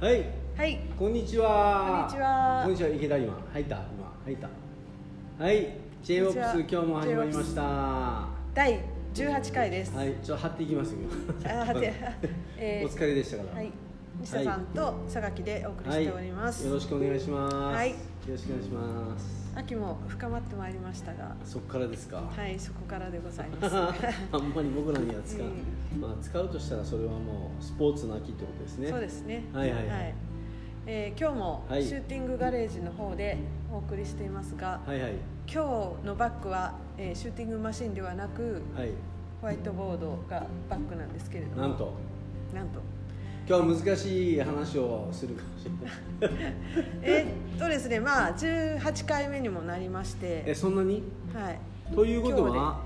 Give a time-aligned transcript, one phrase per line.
[0.00, 0.24] はい。
[0.56, 0.78] はい。
[0.96, 2.06] こんにちは。
[2.08, 2.60] こんにちは。
[2.62, 2.88] こんにちは。
[2.88, 4.12] 池田今入った今。
[4.24, 5.44] 入った。
[5.44, 5.76] はい。
[6.04, 6.50] J オは。
[6.54, 7.62] s 今日も始まりました。
[7.62, 8.80] は第
[9.12, 10.14] 18回です、い。
[10.24, 10.98] ちょっと貼っていきますよ。
[11.46, 11.92] あはて、
[12.56, 13.56] え お疲れでしたから。
[13.56, 13.72] はい
[14.20, 17.54] 西田さんと佐垣でお送りしております、よろしくお願いします。
[17.56, 17.90] はい。
[17.90, 17.96] よ
[18.28, 19.48] ろしくお願いします。
[19.54, 21.36] 秋も深まってまいりましたが。
[21.44, 23.76] そこからですか、はいそこからでございます。
[24.32, 26.00] あんまり僕らには使う、うん。
[26.00, 28.88] まあ使うとしたらそれはもうスポーツの秋ってことですね。
[28.88, 29.44] そうですね。
[29.52, 29.86] はいはい。
[29.86, 30.14] はい。
[30.86, 31.84] えー今日もはい。
[31.84, 33.38] シューティングガレージの方で
[33.72, 35.12] お送りしていますが、はいはい。
[35.46, 38.90] 今日のバックは、えーシューティングマシンではなくはい。
[39.40, 41.62] ホワイトボードがバックなんですけれども。
[41.62, 41.92] なんと。
[42.52, 42.80] なんと
[43.48, 46.54] 今日は難しい話をするかもしれない。
[47.00, 50.42] えーっとですねまあ18回目にもなりまして。
[50.44, 51.02] えそんなに？
[51.32, 51.58] はい。
[51.94, 52.82] ということは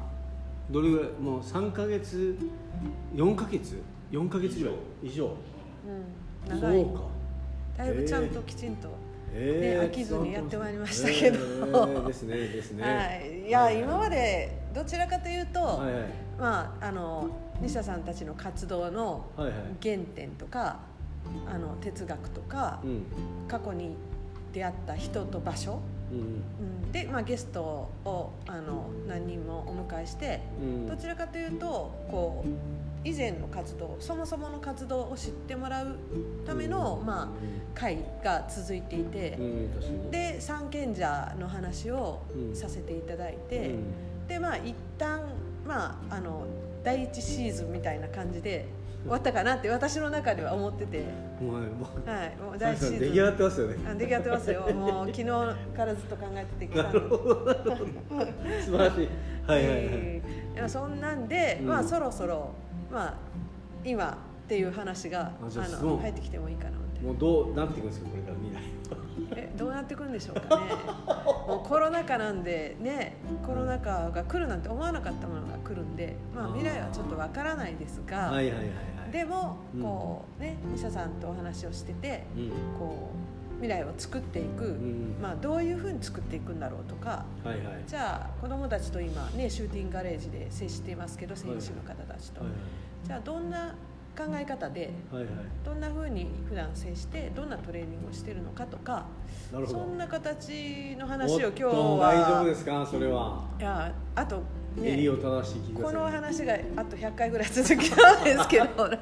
[0.71, 2.39] どれぐらいもう3か月
[3.13, 5.35] 4か月？4か月ぐらい以上。
[6.47, 6.81] うん、長い。
[6.81, 7.01] そうか。
[7.79, 8.89] だいぶちゃんときちんと、
[9.35, 11.39] えね飽きずにやってまいりましたけど。
[11.41, 12.85] えーですねですね。
[12.85, 16.03] はい、いや、今までどちらかというと、はいはい。
[16.39, 17.29] まああの
[17.63, 19.57] 西田さんたちの活動のはいはい。
[19.81, 20.81] 原点とか
[21.47, 23.03] あの哲学とか、うん。
[23.49, 23.97] 過去に
[24.53, 30.87] 出会った人と場所、うんうん、で、まあ、ゲストをあの何人もお迎えして、うん。
[30.89, 31.67] どちらかというと
[32.11, 32.49] こう
[33.09, 35.97] 以前の活動そもそもの活動を知ってもらう
[36.47, 37.29] ための、まあ、
[37.79, 39.39] 会が続いていて、
[40.11, 42.57] で三賢者の話をうん。
[42.57, 44.27] させていただいて、うん。
[44.29, 45.21] でまあ一旦
[45.67, 46.45] まああの
[46.85, 48.67] 第一シーズンみたいな感じで
[49.03, 51.05] 終わったかなって私の中では思ってて、
[51.41, 52.99] もうもうはい、もう第一シーズン。
[53.01, 53.77] 出来上がってますよね。
[53.89, 54.61] あ出来上がってますよ。
[54.73, 56.91] もう昨日からずっと考えててきた。
[56.93, 59.09] 素晴らしい。
[59.47, 59.79] はいはいはい。
[59.89, 61.69] えーそんなんで、うん。
[61.69, 62.51] まあそろそろ
[62.93, 63.15] まあ
[63.85, 64.11] 今
[64.45, 65.45] っていう話があ
[65.83, 68.83] の入ってきてもいいかなもうどうなっていくんですかこれから未来
[69.37, 70.67] えどうなっていくんでしょうかね。
[71.49, 78.65] もうコロナ禍なんでねコロナ禍が来るなんて思わなかったものが来るんで、まあ、未来はちょっとわからないですが、はいはいはいは
[79.09, 79.13] い。
[79.13, 79.83] でもうん。
[79.83, 82.51] こうね西田さんとお話をしててうん。
[82.79, 85.17] こう未来を作っていく、ん。
[85.23, 87.83] まあ、どういうふうに作っていくんだろうとかはいはい。
[87.87, 92.51] じゃあ子どもたちと今ねシューティングガレージで接していますけど選手の方たちと、はい。
[93.05, 93.75] じゃあどんな
[94.17, 95.33] 考え方ではいはい。
[95.65, 99.07] どんなふうに普段接してどんなトレーニングをしてるのかとか
[99.67, 102.87] そんな形の話を今日は大丈夫ですか？
[102.87, 103.45] それは。
[103.59, 104.37] いやあと
[104.77, 108.99] ね襟を正して聞きくだこの話があと100回ぐらい続きなんですけど なんか。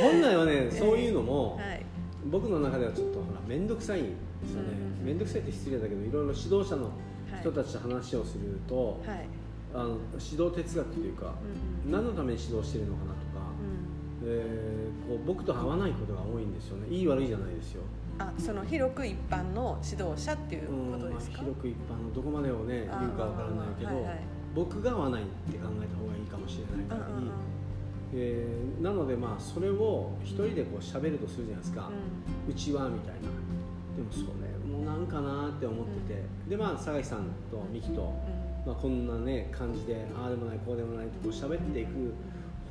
[0.00, 1.84] 本来はねそういうのも、はい。
[2.30, 4.10] 僕の中ではちょっとほら面倒くさいんで
[4.46, 4.68] すよね。
[5.02, 6.90] うん面倒くさいって失礼だけどいろいろ指導者のは
[7.38, 9.26] い人たちと話をすると、はい。
[9.72, 11.32] あの指導哲学というか、
[11.86, 11.92] うん。
[11.92, 13.12] 何のために指導してるのかな
[14.24, 16.88] えーこう僕と合わないことが多いんですよね。
[16.88, 17.82] いい悪いじゃないですよ、
[18.18, 24.20] あその広く一般の指導者っていうことですか、まあ、広く一般のどこまでをね言うかわからないけど、はいはい。
[24.54, 27.30] 僕が合わないって考えた方がいいかもしれないから、うんうんうん。
[28.14, 31.90] えーなのでまあそれを一人でこう喋るとするじゃないですか、
[32.48, 33.20] うちはみたいな。
[33.96, 38.40] でもそれもなんかなって思ってて、でまあ酒井さんとミキと、うん。
[38.66, 42.12] まあ、こんなね感じでああでもないこうでもないってこう喋っていく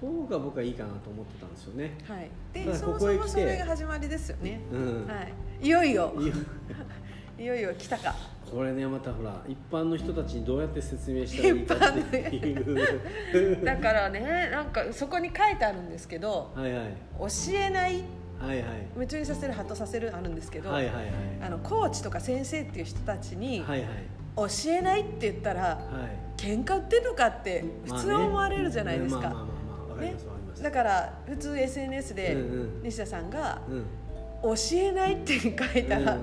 [0.02, 5.08] 方が僕はいいかなと思ってたんですよね、はい、でそもそもそれが始まりですよね、うん。
[5.08, 5.14] は
[5.62, 6.14] い、いよいよ。
[7.40, 8.14] いよいよ来たか。
[8.52, 13.64] これねまたほら一般の人たちにどうやって説明したらいいかっていう。
[13.64, 16.94] だからねなんかそこに書いてあるんですけどはいはい。
[17.18, 18.04] 教えない。
[18.40, 18.66] はいはい。
[18.96, 21.06] 夢中にさせるハッとさせるあるんですけど、はいはいはい。
[21.42, 23.90] あのコーチとか先生っていう人たちに、はいはい。
[24.36, 26.30] 教えないって言ったらはい。
[26.40, 29.49] 喧嘩売ってんのかって普通は思われるじゃないですか、まあ
[30.00, 30.16] ね
[30.64, 32.34] だから普通 SNS で
[32.84, 33.86] 西田さんがうん
[34.42, 36.18] 「教えない」って書いたら、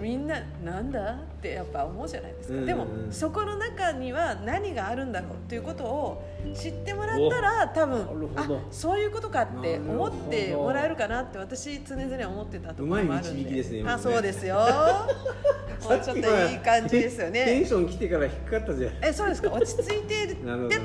[0.00, 6.24] みんななんだってやっぱ思うじゃないですか、でもそこの中には何があるんだろうっていうことを
[6.54, 8.60] 知ってもらったら多分あど。
[8.70, 13.50] そういうことかって思ってもらえるかなって私常々思ってたところもあるんで。
[13.50, 14.02] ね今あね。
[14.02, 14.56] そうですよ。
[15.82, 18.92] もうちょっといい感じですよテンねション来てから低かったじゃん。
[19.02, 19.50] えそうですか？
[19.50, 20.36] 落ち着いてって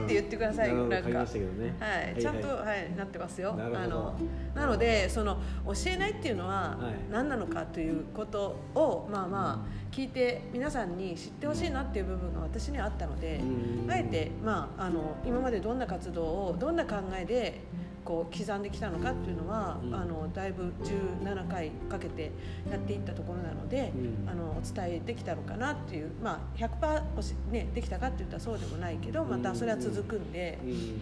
[0.07, 0.73] 言ってください。
[0.73, 1.09] なんか。
[1.09, 3.55] ねはい、ちゃんと、はいなってますよ。
[3.57, 4.15] あの
[4.55, 7.11] なのでその教えないっていうのははい。
[7.11, 13.91] 何なのかということをまあまあ聞いて皆さんに知ってほしいなっていう部分が私にはあったのでうん。
[13.91, 17.61] あえて、まあ、あの今までどんな活動をどんな考えで
[18.05, 19.95] こう刻んできたのかっていうのは、うん。
[19.95, 22.31] あのだいぶ17回かけて
[22.69, 24.29] やっていったところなので、うん。
[24.29, 30.59] あのお伝えできたのかなっていう、まあ、100%おし、ね、できたかって言ったらそうでもないけどまたそれは続くんで。
[30.63, 31.01] うん。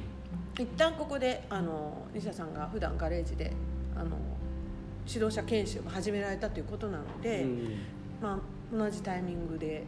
[0.58, 3.52] 一旦ここであの西田さんが普段ガレージで
[3.96, 4.12] あの
[5.08, 7.60] 指導者研修が始められたということなので、うん
[8.22, 9.84] まあ、同じタイミングで、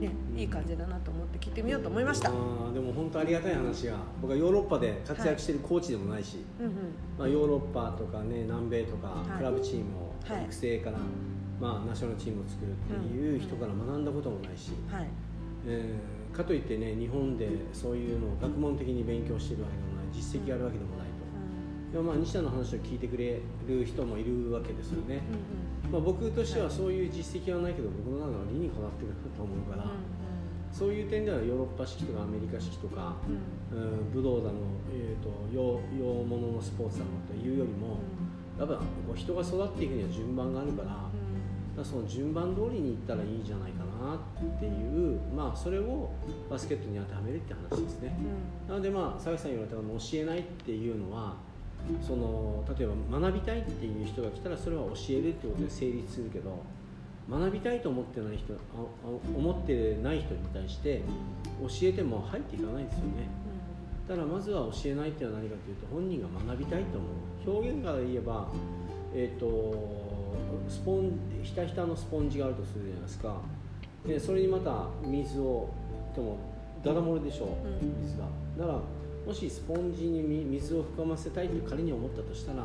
[0.00, 2.30] ね、いい感じだなと思って聞いてみようと思いました。
[2.30, 6.72] あーでも本当ありがたい話が僕はヨーロッパで活躍してるコーチでもないし、うんうん。
[7.18, 9.38] まあ、ヨーロッパとかね南米とかはい。
[9.38, 10.44] クラブチームをはい。
[10.44, 10.98] 育成から、
[11.60, 15.08] まあ、ナショナルチームを作るっていう人から学んだこともないし、はい。
[15.66, 21.07] えーかといってね日本でそういうのを学問的に勉強してるわけでもない実績があるわけでもないと、
[21.92, 25.22] でもまあ西田の話を聞いてくれる人もいるわけですよね、
[25.86, 29.88] うんまあ、僕としてはそういう実績はないけど僕の中は理にかなってくると思うから、
[30.70, 33.16] そういう点ではヨーロッパ式とかアメリカ式とか、
[33.72, 33.88] うんうん。
[33.88, 34.52] うん、武道だの、
[34.92, 37.98] えー、と洋洋物のスポーツだのというよりも、
[38.58, 38.82] やっぱこ
[39.14, 40.82] う人が育っていくには順番があるか
[41.76, 46.10] ら,、その順番通りにいったらいいんじゃないかなっていう、まあ、それを
[46.50, 48.14] バスケットに当てはめるって話ですね。
[48.68, 51.36] なのでまあ佐々木さん言われたように教えないっていうのは
[52.02, 56.62] その例えば学びたいっていう人が来たらそれは教えるってことで成立するけど
[57.30, 61.02] 学びたいと思ってない人ああ思ってない人に対して
[61.60, 63.28] 教えても入っていかないですよね。
[64.08, 67.58] だからまずは教えないっていうのは何かというと本人が学びたいと思う。
[67.58, 68.48] 表現から言えば
[69.14, 69.98] えっ、と
[70.68, 73.40] スポンひたひたのスポンジがあるとするじゃないですか。
[74.06, 75.68] でそれにまた水を
[76.14, 76.38] でも
[76.82, 78.02] ダダ漏れでしょう、うん。
[78.02, 78.24] 水が。
[78.58, 78.78] だから
[79.28, 82.64] もしスポンジにみ水を含ませたいって仮に思ったとしたら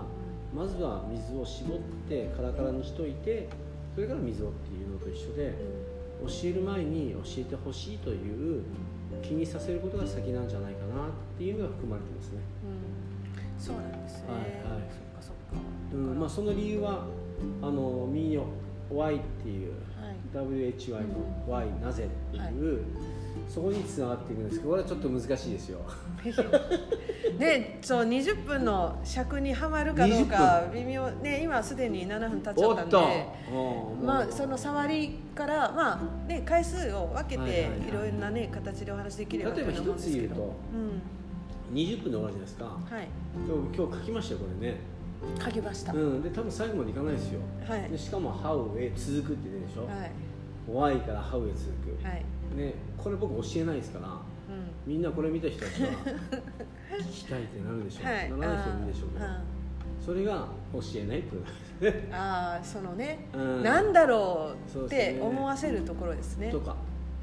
[0.56, 3.50] まずは水を絞ってカラカラにしといて
[3.94, 5.54] それから水をっていうのと一緒で
[6.26, 8.64] 教える前に教えてほしいという
[9.22, 12.40] 気にさせることが先なんじゃないかなっていうのが含まれてますね、
[13.60, 14.50] そうなんですね、はいはい。
[14.90, 15.62] そっかそっか。
[15.94, 17.06] うんまあ、その理由は
[17.62, 18.46] あのミーヨ
[18.90, 20.16] Y っていうはい。
[20.34, 22.86] WHY の Y なぜっていう、
[23.54, 25.80] そこにつながっていくんですけどこれはちょっと難しいですよ。
[27.38, 32.98] ね、そう20分の尺にはまるかどうか微妙ね今すでに7分経っちゃおったんで。
[33.52, 34.06] うん。
[34.08, 40.24] まあその触りからまあね回数を分けてはいろいろなね形でお話できればと例えば思うんですけど。
[40.24, 40.56] 一つ言うと
[41.70, 41.78] うん。
[41.78, 42.66] 20分で終わるじゃないですか。
[42.66, 43.08] はい。
[43.46, 44.78] 今日今日書きましたよこれね。
[45.40, 47.40] 書きました、うん、で多分最後までいかないですよ。
[47.68, 47.88] はい。
[47.88, 50.96] でしかも「How」へ続くって言ってるでしょ、はい。
[50.96, 51.72] Y から「How」へ続
[52.02, 54.94] く、はいね、これ僕教えないですからうん。
[54.94, 55.90] みんなこれ見た人たちは
[57.00, 58.32] 聞きたいってなるでしょう、はい。
[58.32, 59.26] ならない人もいるでしょうけど
[60.00, 62.10] それが教えないってことですね。
[62.12, 63.64] あーそのね、うん。
[63.64, 66.52] なんだろうって思わせるところですね。
[66.52, 66.76] とか、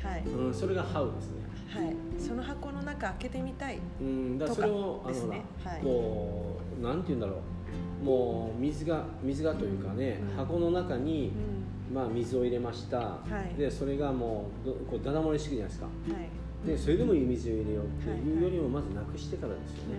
[0.02, 1.40] はい、うん、それが「How」ですね。
[1.68, 3.78] はい、その箱の中開けてみたい。
[4.00, 5.44] うん、だそれをあの、ね。
[5.62, 5.82] はい。
[5.82, 8.04] こうなんて言うんだろう。
[8.04, 10.36] もう水が水がというかね、うん。
[10.36, 11.59] 箱の中にう、ん
[11.92, 13.58] まあ、水を入れました、い。
[13.58, 15.86] でそれがもうどこうダダ漏れしてくるじゃないですか。
[15.86, 15.90] は
[16.20, 16.66] い。
[16.66, 18.44] でそれでもいい水を入れようっていうはい。
[18.44, 19.98] よりもまずなくしてからですよね、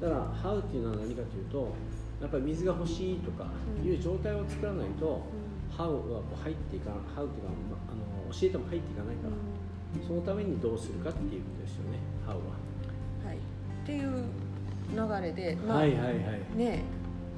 [0.00, 1.72] だから「How」っていうのは何かというと
[2.20, 3.46] やっぱり水が欲しいとか
[3.84, 5.22] いう状態を作らないと
[5.72, 12.66] 「How」はこう入っていかない「How」っていうか、まあ、あの教えても入っていかないから、そのためにどうするかっていうことですよね「How」は。
[13.26, 13.40] はい、っ
[13.84, 14.24] ていう
[14.94, 16.56] 流れで、まあはいはいはい。
[16.56, 16.84] ね、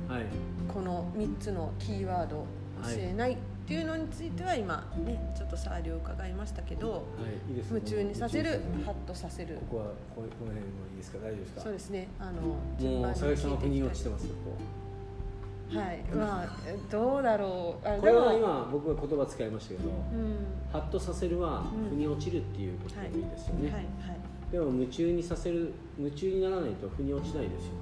[0.09, 0.25] はい。
[0.67, 2.45] この3つのキーワード
[2.83, 3.37] 教えない
[3.69, 7.01] っていうのについては今ねちょっと触りを伺いましたけどは
[7.49, 9.57] い、いいです夢中にさせるハッとさせる。
[9.57, 9.85] ここは
[10.17, 10.57] この辺も
[10.91, 11.19] いいですか？
[11.19, 11.61] 大丈夫ですか？
[11.61, 12.09] そうですね。
[12.19, 16.03] あのもう佐々木さんは腑に落ちてますよこはい。
[16.15, 18.01] まあえどうだろう。
[18.01, 20.37] これは今僕が言葉使いましたけどうん。
[20.73, 21.91] ハッとさせるはうん。
[21.91, 23.75] 腑に落ちるっていうことでもいいですよね、はい。
[23.75, 23.85] はい。
[24.51, 27.73] でも夢中にさせる夢中にならないと腑に落ちないですよ。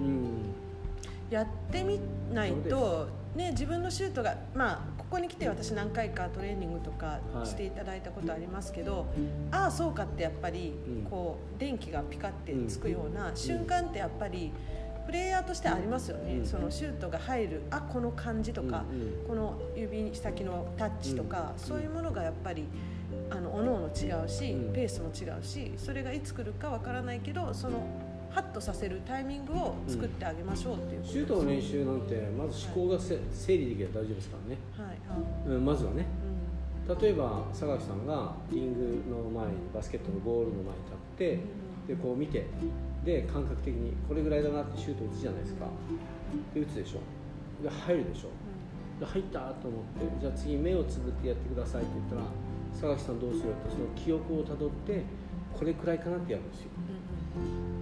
[0.00, 0.06] うん。
[0.06, 0.28] うん。
[1.28, 2.00] やってみ
[2.32, 3.06] ないと、
[3.38, 7.46] ね、自分のシュートが、まあ、ここに来て私何回かトレーニングとかはい。
[7.46, 9.06] していただいたことありますけど、
[9.52, 11.08] ああそうかってやっぱりうん。
[11.08, 14.52] こう電気がピカってつくような瞬間ってやっぱり
[15.06, 16.46] プレイヤーとしてありますよね、うん。
[16.46, 18.84] そのシュートが入るあこの感じとか、
[19.28, 21.58] この指先のタッチとか、うん。
[21.64, 22.64] そういうものがやっぱり
[23.30, 24.72] あの各々違うし、うん。
[24.72, 27.86] ペースも違うしそれがいつ来るかわからないけどその
[28.30, 34.86] ハッとさせるタイミングを作ってあげましょうっていうことシュートの練習なんてまず思考がせ整理できれば大丈夫ですからね、はい。
[34.88, 36.06] はいうん、まずはね。
[36.34, 36.38] う
[37.00, 41.38] 例えば佐垣さんがリングの前にバスケットのゴールの前に立って
[41.86, 42.46] でこう見て
[43.04, 45.66] で感覚的にこれぐらいだなってシュート打つじゃないですか。
[46.54, 47.00] で打つでしょ。
[47.62, 48.30] で入るでしょ。
[49.00, 52.22] で入ったと思ってじゃあ次目をつぶってやってくださいって言ったら
[52.72, 55.02] 佐垣さんどうするってその記憶をたどって
[55.52, 56.68] これくらいかなってやるんですよ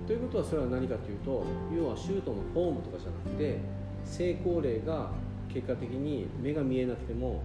[0.07, 1.45] ということはそれは何かというと
[1.77, 3.59] 要はシュートのフォームとかじゃなくて
[4.05, 5.11] 成功例が
[5.53, 7.43] 結果的に目が見えなくても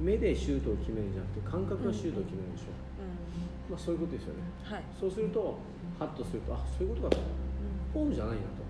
[0.00, 2.64] 目でシュートを決めるんじゃなくて感覚がシュートを決めるでしょ、
[3.70, 4.40] まあ、そういうことですよね。
[4.64, 4.82] はい。
[4.98, 5.58] そうすると
[5.98, 7.22] ハッとするとあそういうことかと。
[7.92, 8.60] フォームじゃないなと。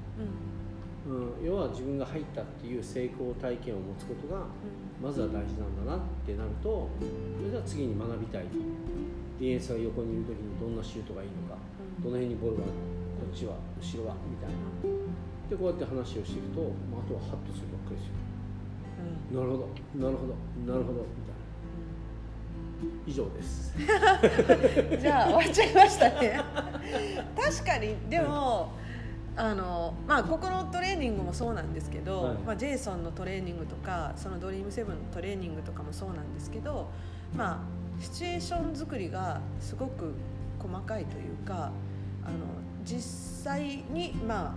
[1.09, 4.45] うん、要は自分が入ったっていう成功体験を持つことが
[5.01, 6.91] まずは大事なんだなってなると
[7.39, 8.45] それでは次に学びたい
[9.41, 11.57] ディフェンスが横にいる時にどんなシュートがいいのか
[12.05, 12.69] どの辺にボールがこ
[13.31, 15.01] っちは後ろはみたいな。
[15.49, 16.61] でこうやって話をしていくと、
[16.91, 18.21] まあ、あとはハッとするばっかりですよ。
[19.33, 19.69] なるほど。
[19.95, 20.35] なるほど。
[20.73, 21.01] なるほど。
[21.01, 21.41] みたいな。
[23.07, 23.75] 以上です。
[25.01, 26.41] じゃあ終わっちゃいましたね。
[27.37, 28.73] 確かにでも、
[29.37, 32.35] あのまあここのトレーニングもそうなんですけど、はい。
[32.39, 36.91] まあ、ジェイソンのトレーニングとかそのドリームセブンのトレーニングとかもそうなんですけど
[37.37, 40.15] まあシチュエーション作りがすごく
[40.59, 41.73] 細かいというか
[42.25, 44.55] あの実際にまあ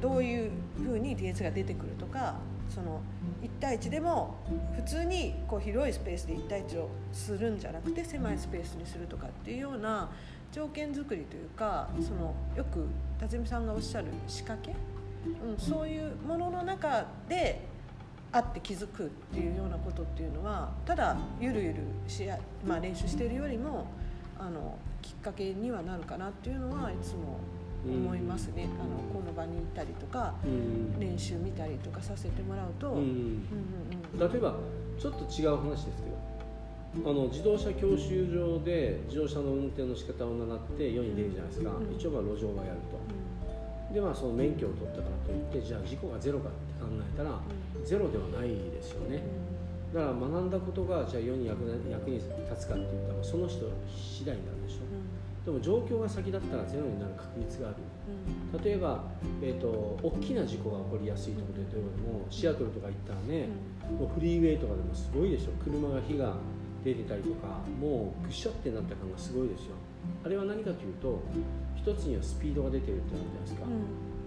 [0.00, 0.50] どういう
[0.82, 2.36] ふうに DS が出てくるとか
[2.68, 3.00] その
[3.42, 4.36] 1対1でも
[4.74, 10.10] 普通にこう広いスペースで1対1をするんじゃなくて狭いスペースにするとかっていうような
[10.52, 12.86] 条件作りというかそのよく
[13.20, 14.74] 辰巳さんがおっしゃる仕掛け、
[15.44, 17.62] うん、そういうものの中で
[18.32, 23.86] あって気づくっていうようなことっていうのはただゆるゆる試合、まあ、練習してるよりも
[24.38, 27.38] あのきっかけにはなるかなっていうのはいつも
[27.86, 30.98] 思いますね、あのこの場にいたりとかうん。
[30.98, 32.96] 練習見たりとかさせてもらうと、うん。
[32.96, 33.10] うんうん
[34.14, 34.56] うん例えば
[34.98, 36.08] ちょっと違う話ですけ
[37.02, 41.94] どあの自動車教習所で自動車の運転の仕方を習って世に出るじゃないですか、うん。
[41.94, 43.94] 一応まあ路上はやると。
[43.94, 47.38] でまあその免許を取ったからといってじゃあ事故がゼロかって考えたら
[47.84, 49.22] ゼロではないですよね
[49.96, 52.28] だから学んだことがじゃあ世に役に役に立
[52.60, 54.84] つかって言ったらその人次第になるでしょ。
[55.46, 57.76] でも状況が先だったらゼロになる確率がある。
[58.62, 59.04] 例えば、
[59.40, 63.48] えー、と大きな事故が起こりやすいところでどうもシアトルとか行ったらね、
[63.88, 65.52] もうフリーウェイとかでもすごいでしょ。
[65.64, 66.34] 車が火が
[66.84, 69.80] 出てたりとかもうぐしゃってなった感がすごいですよ。
[70.26, 71.22] あれは何かというと
[71.74, 73.64] 一つにはスピードが出てるってあるじゃないですか、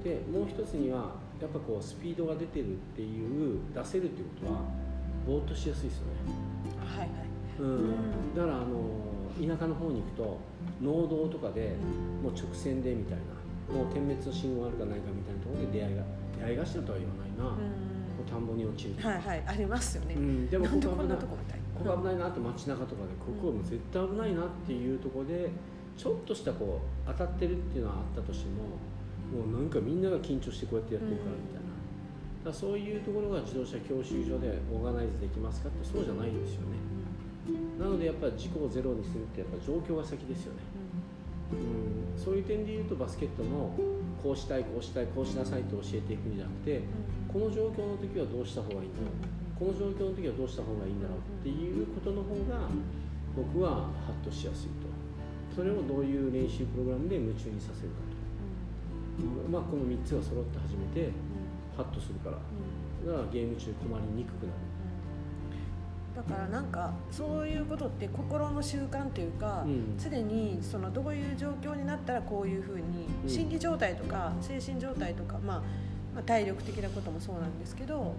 [0.02, 4.89] でもう一つにはやっぱこうスピードが出てるっていう出せるっていうことは
[5.30, 6.34] ぼーっとしやすいですよね、
[6.82, 7.10] はいはい。
[7.60, 8.90] うん、だからあの
[9.38, 10.40] 田舎の方に行くと
[10.82, 11.76] 農道とかで
[12.24, 13.18] もう直線でみたい
[13.70, 16.04] なもう点滅の信号あるかないかみたいなところで出会いが
[16.38, 21.38] 出会い頭とは言わないな、こう田んぼに落ちるとか、はいはいありますよね、うん、でもこんここ危なないとこ
[21.78, 25.50] ここ危ないなって街中とかでここはもう絶対危ないなっていうところで
[25.96, 28.80] ちょっとしたこう当たってるっていうのはあったとしても
[29.30, 31.59] もうなんかみんなが緊張してこうやってやってるからみたいな、
[32.46, 36.80] だそういうところが自動車教習所でオーガナイズできますかってそうじゃないですよね。
[37.80, 40.60] なのでやっぱり事故をゼロにするってやっぱ状況が先ですよね、
[42.16, 43.74] うん、そういう点で言うとバスケットも
[44.22, 46.82] こうしたいこうしたいこうしなさいと教えていくんじゃなくて
[47.32, 52.70] この状況の時はどうした方がいいんだろうこの状況の時はどうした方がいいんだろうっていうことの方が
[53.36, 54.88] 僕はハッとしやすいと。
[55.56, 58.00] それをどういう練習プログラムで夢中にさせるか
[59.20, 59.52] と、うん。
[59.52, 61.12] まあ、この3つが揃って初めて
[61.80, 62.36] ハッとするから。
[62.36, 64.60] だからゲーム中困りにくくなる。
[66.16, 69.98] だからなんかそういうことって心の習慣というかうん。
[69.98, 73.30] 常、にそのどういう状況になったらこういうふうにうん。
[73.30, 75.58] 心理状態とか精神状態とか、まあ、
[76.14, 78.16] まあ体力的なこともそうなんですけど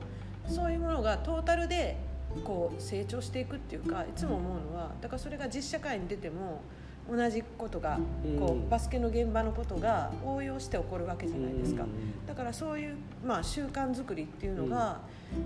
[0.48, 1.98] そういうものがトータルで
[2.44, 6.62] こう成長していくっていうかいつも思うのはだからそれが実社会に出ても
[7.10, 7.98] 同じことが
[8.38, 11.82] こうバスケの現場のことが応用して起こるわけじゃないですか。
[11.82, 12.26] うん。
[12.26, 15.00] だからそういう、まあ、習慣作りっていうのが、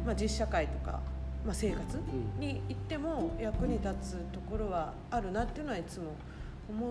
[0.05, 1.01] まあ、実社会とか、
[1.45, 2.01] まあ、生活う
[2.39, 2.41] ん。
[2.41, 6.13] に行っても役に立つところはあるなっていうのはいつも思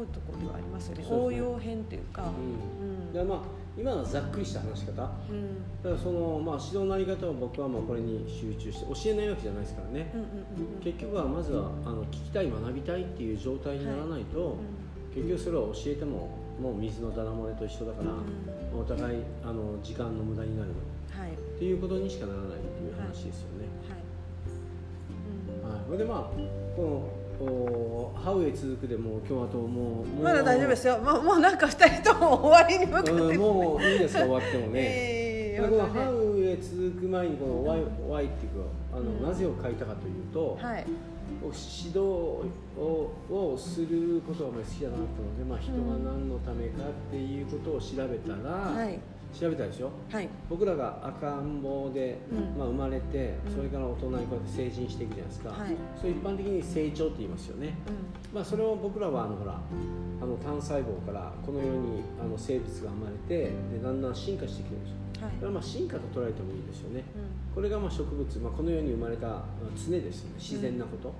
[0.01, 1.03] うところではありますよね。
[1.03, 1.09] ね。
[1.09, 2.87] 応用編っていうか、うん。
[2.87, 3.13] うん。
[3.13, 3.39] でまあ
[3.77, 4.91] 今のはざっくりした話し方。
[4.93, 10.11] だかうんらその、まあ、指導のあり方を僕はもうこれに集中して教えないわけじゃないですからね。
[10.13, 10.81] うんうんうんうん。
[10.83, 14.57] 結局はまずはあの聞きたい学びたいっていう状態にならないと、
[15.13, 16.29] 結局それは教えても
[16.61, 18.79] もう水のだだ漏れと一緒だから、うん。
[18.79, 20.69] お互いあの時間の無駄になる。
[21.09, 21.27] はい。
[21.27, 23.63] はいっていうことにしかならないっていう話ですよね。
[25.63, 26.23] はい、それでまあ
[26.75, 27.09] このお
[27.39, 30.97] 「ハウへ続く」でもう今日あともまだ大丈夫ですよ。
[30.99, 33.11] もうもうなんか二人とも終わりに向かって。
[33.11, 34.79] うんもういいですか終わってもね。
[35.55, 36.05] えでこの「えわかんない。
[36.05, 39.23] ハウへ続く」前にこの Y, y っていうかあの、うん。
[39.23, 40.85] なぜを書いたかというと、はい。
[41.41, 48.99] 指導ををすることが好きだなと思って、まあ、人が何のためかっていうことを調べたら、はい
[49.33, 49.91] 調べたでしょ？
[50.11, 50.29] はい。
[50.49, 52.57] 僕らが赤ん坊で、うん。
[52.57, 53.55] まあ、生まれてうん。
[53.55, 55.75] それから大人にこうやって成人していくじゃないですか、はい。
[55.99, 57.75] それ一般的に成長って言いますよね、
[58.31, 59.59] うまあ、それを僕らはあのほら
[60.21, 65.33] あの単細胞からこのようにあの生物が生まれてでだんだん進化してきてるんですよんはい。
[65.35, 67.03] これはまあ進化と捉えてもいいですよね。
[67.15, 67.55] うん。
[67.55, 70.35] これがまあ植物、まあ、この世に生まれたあ常ですよね。
[70.37, 71.13] 自然なこと、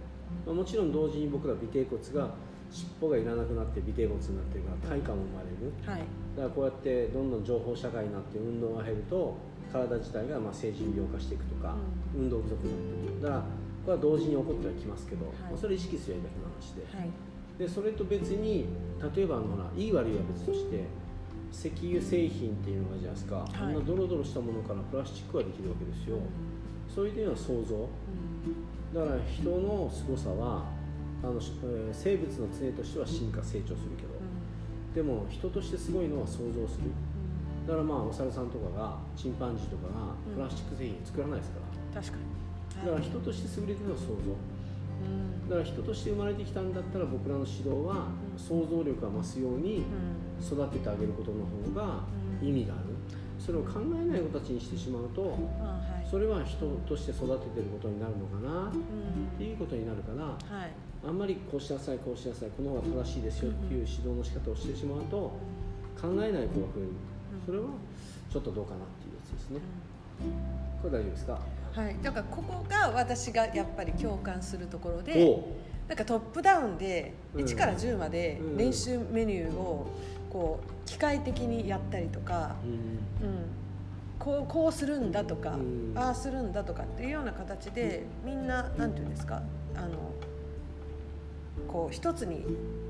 [0.46, 2.30] まあ、もちろん同時に僕ら尾てい骨が
[2.74, 5.70] 尻尾がいらなくなって尾てい骨になってるから体幹も生まれる。
[5.86, 6.02] はい。
[6.36, 9.38] だからこうやってどんどん情報社会になって運動が減ると
[9.72, 11.76] 体自体がまあ成人病化していくとか、
[12.18, 13.42] 運動不足になってくるだから
[13.86, 15.36] これは同時に起こってはきますけど、はい。
[15.50, 17.10] まあそれ意識するだけの話で,、はい。
[17.60, 18.66] でそれと別に
[19.16, 20.84] 例えばほらいい悪いは別として
[21.54, 23.70] 石油製品っていうのがあるじゃないですか、い。
[23.70, 26.18] あんなドロドロしたものからプラスチックができるわけですよ、
[26.90, 27.88] そういう点は想像。
[28.94, 30.66] だから人の凄さは
[31.24, 34.14] あの、えー生物の常としては進化成長するけど、
[34.94, 36.92] でも人としてすごいのは想像する。
[37.66, 41.60] だからまあお猿さんとかがチンパンジーとかがプラスチック製品作らないですか
[41.96, 42.86] ら、確かに。
[42.86, 44.14] だから人として優れてるのは想像
[45.50, 49.84] だから人として生まれてきたんだったら僕らの指導は想像力が増すように
[50.42, 52.04] 育ててあげることの方が
[52.42, 52.94] 意味がある。
[53.40, 55.38] それを考えない子たちにしてしまうと
[56.14, 58.72] それは人として育ててることになるのかなっ
[59.36, 60.72] ていうことになるからはい。
[61.04, 65.18] あんまりこうしなさいこうしなさいこの方が正しいですよっていう指導の仕方をしてしまうと
[66.00, 66.44] 考えない子が増
[66.78, 66.90] える。
[67.48, 67.66] それは
[68.32, 69.60] ちょっとどうかなっていうやつですね。
[70.84, 71.40] これ大丈夫ですか？
[71.74, 75.44] はい、だからここが私がやっぱり共感するところで
[75.88, 77.42] なんかトップダウンでうん。
[77.44, 78.58] 1から10までうん。
[78.58, 79.88] 練習メニューを
[80.32, 83.28] こう機械的にやったりとか、うん。
[83.28, 83.46] うん、
[84.20, 85.94] こうこうするんだとか、うん。
[85.96, 89.42] ああするんだとかっていうような形でみんななんていうんですか
[89.76, 90.12] あの
[91.68, 92.46] こう一つに、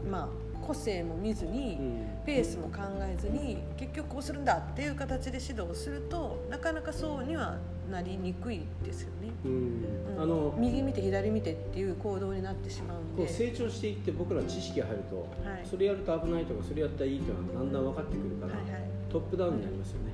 [0.10, 0.27] まあ、
[0.65, 2.08] 個性も見ずに、うん。
[2.25, 7.58] ペースも考えずに結局こうするんだっていう形で指導するとなかなかそうには
[7.92, 9.30] なりにくいですよね。
[9.44, 9.86] うん。
[10.15, 10.22] うん。
[10.22, 13.27] あの右見て左見てっていう行動になってしまうんで。
[13.27, 15.68] 成長していって僕ら知識が入ると、はい。
[15.70, 18.84] それやると危ないとかそれやったらいいというのはだんだん分かってくるから、はいはい。
[19.12, 20.13] トップダウンになりますよね、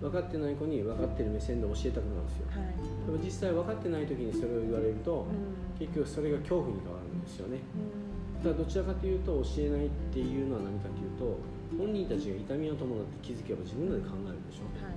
[0.00, 2.46] 分かってない子に分かってる目線で教えたくなるんですよ。
[2.50, 2.74] はい。
[3.06, 5.78] でも実際分かってない時にそれを言われると、うん。
[5.78, 7.58] 結局それが恐怖に変わるんですよね。
[7.74, 8.44] うん。
[8.44, 11.38] だからどちらかというと教えないっていうのは何かというと
[11.78, 14.94] 本人たちが痛みを伴って気づけば自分らで考えるでしょ、はい。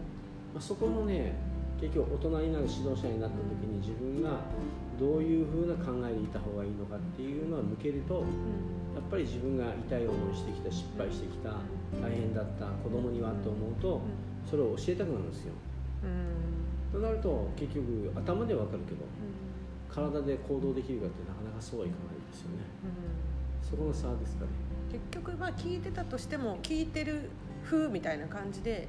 [0.54, 1.34] まあ、そこのね
[1.80, 4.42] 結局大人になる指導者になった時に自分が
[5.00, 8.78] どういうふうな考えでいた方がいいのかっていうのは向けるとうん。
[8.98, 11.62] やっぱり自分が痛い思いしてきた失敗してきた
[12.02, 14.02] 大変だった子供にはと思うと
[14.50, 15.54] それを教えたくなるんですよ。
[16.04, 17.02] うん。
[17.02, 19.94] となると結局頭では分かるけどうん。
[19.94, 22.64] 体で行動できるかってなかなかそうはいかないですよね。
[22.86, 23.70] うん。
[23.70, 24.52] そこの差ですかね。
[24.92, 27.30] 結局まあ聞いてたとしても聞いてる
[27.66, 28.88] 風みたいな感じで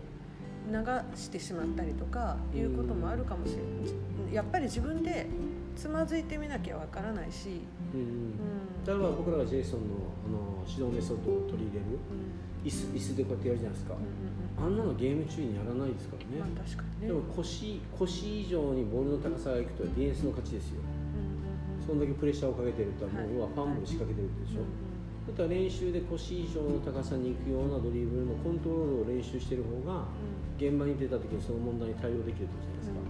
[0.71, 0.75] 流
[1.17, 4.35] してしまったりとかいうこともあるかもしれない。
[4.35, 5.27] やっぱり自分で
[5.75, 9.97] つまずいてみなきゃわからないし、例えば僕らがジェイソンの
[10.27, 11.99] あの指導メソッドを取り入れる。
[12.13, 12.39] うん。
[12.67, 16.43] 椅子椅子でこうやってやるじゃないですか、うんあんなのゲーム中にやらないですからね、
[17.07, 20.83] でも腰腰以上にボールの高さがいくとディフェンスの勝ちですよ。
[21.87, 23.31] そんだけプレッシャーをかけてるともはい。
[23.31, 24.89] う要はファンブル仕掛けてるでしょ、うん
[25.29, 30.09] だったら練習で腰以上の高さに行くようなドリブルのコントロールを練習してる方が
[30.57, 33.05] 現場に出た時にその問題に対応できるってことじゃない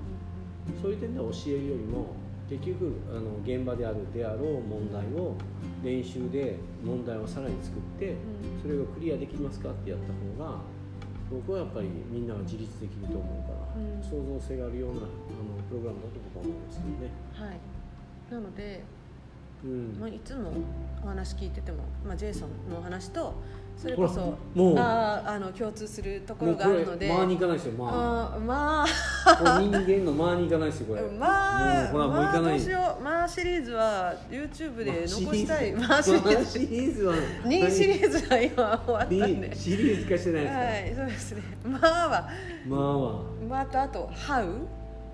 [0.75, 2.13] ですか、そういう点では教えるよりも
[2.49, 5.35] 結局あの現場であるであろう問題を
[5.83, 8.17] 練習で問題をさらに作って
[8.63, 10.61] それがクリアできますかってやった方が
[11.31, 14.03] 僕はやっぱりみんなが自立できると思うから、うん。
[14.03, 15.09] 創造性があるようなあの
[15.69, 17.11] プログラムだと僕は思いますけどね。
[17.35, 17.61] はい。
[18.33, 18.83] なので、
[19.63, 19.99] うん。
[20.01, 20.53] まあ、いつも
[21.05, 23.35] お話聞いてても、まあ、ジェイソンのお話と
[23.79, 27.09] それこそもうあーあの共通するところがあるので。
[27.09, 28.37] 間に行かないですよ間あ。
[28.37, 29.61] ーまあ。
[29.61, 31.03] 人間の間に行かないですよこれ。
[31.03, 32.61] まあもうほらもう行かない。
[33.01, 35.73] まあシリーズは YouTube で残したい。
[35.75, 37.15] まあまあシリーズは。
[37.45, 39.49] 2シリーズは今終わったんで。
[39.49, 41.43] 何シリーズ化してないですか、はいそうですね。
[41.65, 42.29] まあは。
[42.67, 43.23] まあは。
[43.49, 44.45] まあとあと「How」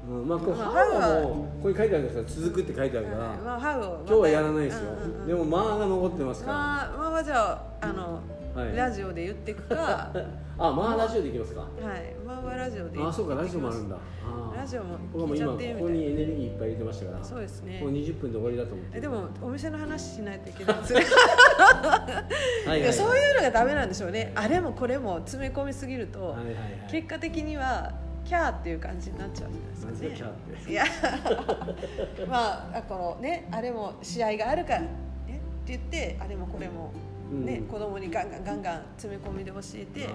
[0.08, 2.22] うん、まあこう、まあハウもうここに書いてあるんですか。
[2.22, 4.90] ら続くって書いてあるから、はいまあ「How」を今日はやらないですよ、
[5.26, 8.20] でもまあが残ってますから、まあまあはじゃああの、
[8.54, 8.76] はい。
[8.76, 9.74] ラジオで言っていくか。
[9.74, 10.12] は
[10.56, 11.62] あまあラジオでいきますか。
[11.62, 12.24] い。
[12.24, 13.96] まあはラジオであそうかラジオもあるんだ。
[13.96, 15.82] だあーラジオも僕はもう今こ聞いちゃってみたい。
[15.82, 17.24] こにエネルギーいっぱい入れてましたから。
[17.24, 17.80] そうですね。
[17.80, 18.98] もう20分で終わりだと思って。
[18.98, 21.00] えでもお店の話しないといけないですね。
[22.66, 24.32] はいやそういうのがダメなんでしょうね。
[24.36, 26.54] あれもこれも詰め込みすぎると、はいはいはい。
[26.90, 27.92] 結果的には
[28.24, 30.08] キャーっていう感じになっちゃうじゃないですかね。
[30.20, 30.84] なんですかいや。
[32.28, 36.92] まあこのねあれも試合があるからねって言ってあれもこれも
[37.32, 37.66] ね、うん。
[37.66, 40.08] 子供にガンガンガンガン詰め込みで教えて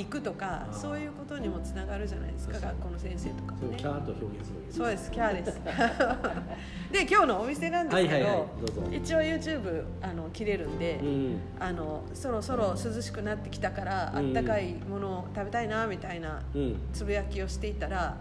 [0.00, 3.76] いくとかそういうことにもつながるじゃないですか学校の先生とかもね。
[3.76, 5.60] キャーと表現するそうですキャーです。
[6.92, 8.48] で今日のお店なんですけど、
[8.92, 11.40] 一応 YouTube あの切れるんで、うん。
[11.58, 14.28] あのそろそろ涼しくなってきたから、うん。
[14.28, 16.76] あったかいものを食べたいなみたいなうん。
[16.92, 18.16] つぶやきをしていたら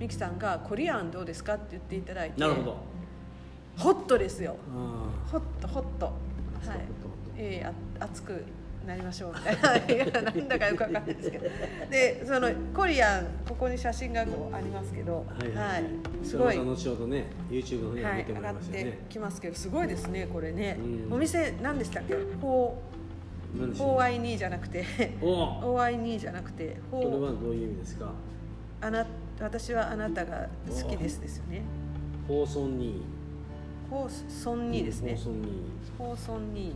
[0.00, 2.76] ミキさんが「コリアンどうですか?」って言っていただいてなるほど。
[3.76, 4.56] ホットですよ。
[4.72, 6.06] あホットホット。
[6.06, 7.03] はい
[7.36, 7.68] えー、
[8.00, 8.44] あ熱く
[8.86, 11.48] なりましょうみたいななんだかよくわかんないですけど。
[11.90, 15.24] でそのコリアンここに写真がこうありますけど。
[15.26, 15.84] はいはい、はい、
[16.22, 16.56] すすごい。
[16.56, 20.76] 後ほどね YouTube の方に上げてもらいますよね、上がってきますけどすごいですねこれね、
[21.08, 21.12] うん。
[21.14, 22.14] お店何でしたっけ？
[22.14, 22.72] フォ
[23.58, 24.84] 何でしょう 4i2 じゃなくて。
[25.22, 26.76] お OI2 じゃなくて。
[26.90, 28.12] これはどういう意味ですか？
[28.82, 29.06] あな
[29.40, 31.62] 私はあなたが好きですですよね。
[32.28, 33.02] 放送に
[33.88, 35.14] フォーソン2ですね。
[35.14, 35.42] 放送に
[35.96, 36.72] フォーソン2、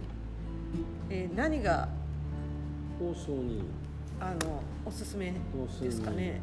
[1.10, 1.88] えー何が
[2.98, 3.62] 放送に。
[4.20, 5.32] あのおすすめ
[5.80, 6.40] ですかね？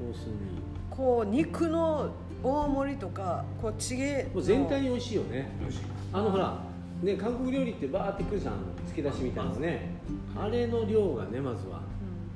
[0.90, 2.10] こう肉の
[2.42, 5.52] 大盛りとかこうチゲもう全体に美味しいよね。
[5.60, 5.84] 美味しい。
[6.14, 6.58] あのほら
[7.04, 8.54] ね韓国料理ってバーってくるじゃん。
[8.88, 9.90] つけ出しみたいなのね。
[10.38, 11.82] あれの量がねまずは。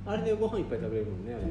[0.06, 1.44] あれでご飯いっぱい食べれるもんねあれ。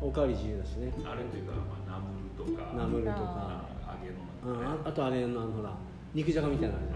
[0.00, 0.92] おかわり自由だしね。
[1.04, 1.52] あれというか、
[1.86, 2.72] まあ、ナムルとか。
[2.76, 3.66] ナムルとか。
[3.86, 5.72] あ揚げうん物ああとあれのあのほら
[6.12, 6.94] 肉じゃがみたいなのあるじ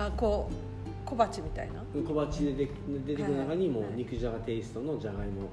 [0.00, 0.06] ゃん。
[0.06, 0.54] あこう
[1.08, 1.82] 小鉢みたいな？
[2.06, 2.68] 小鉢でで
[3.06, 5.42] 出てくる中にも肉じゃがテイストのじゃがいも。
[5.42, 5.48] も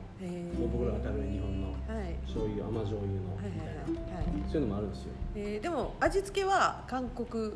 [0.65, 2.13] う僕らが食べる日本のはい。
[2.25, 3.45] 醤油甘醤油のはい
[3.89, 4.27] みたいなはい。
[4.27, 4.51] はいはい。
[4.51, 5.13] そういうのもあるんですよ。
[5.35, 5.59] えー。
[5.61, 7.53] でも味付けは韓国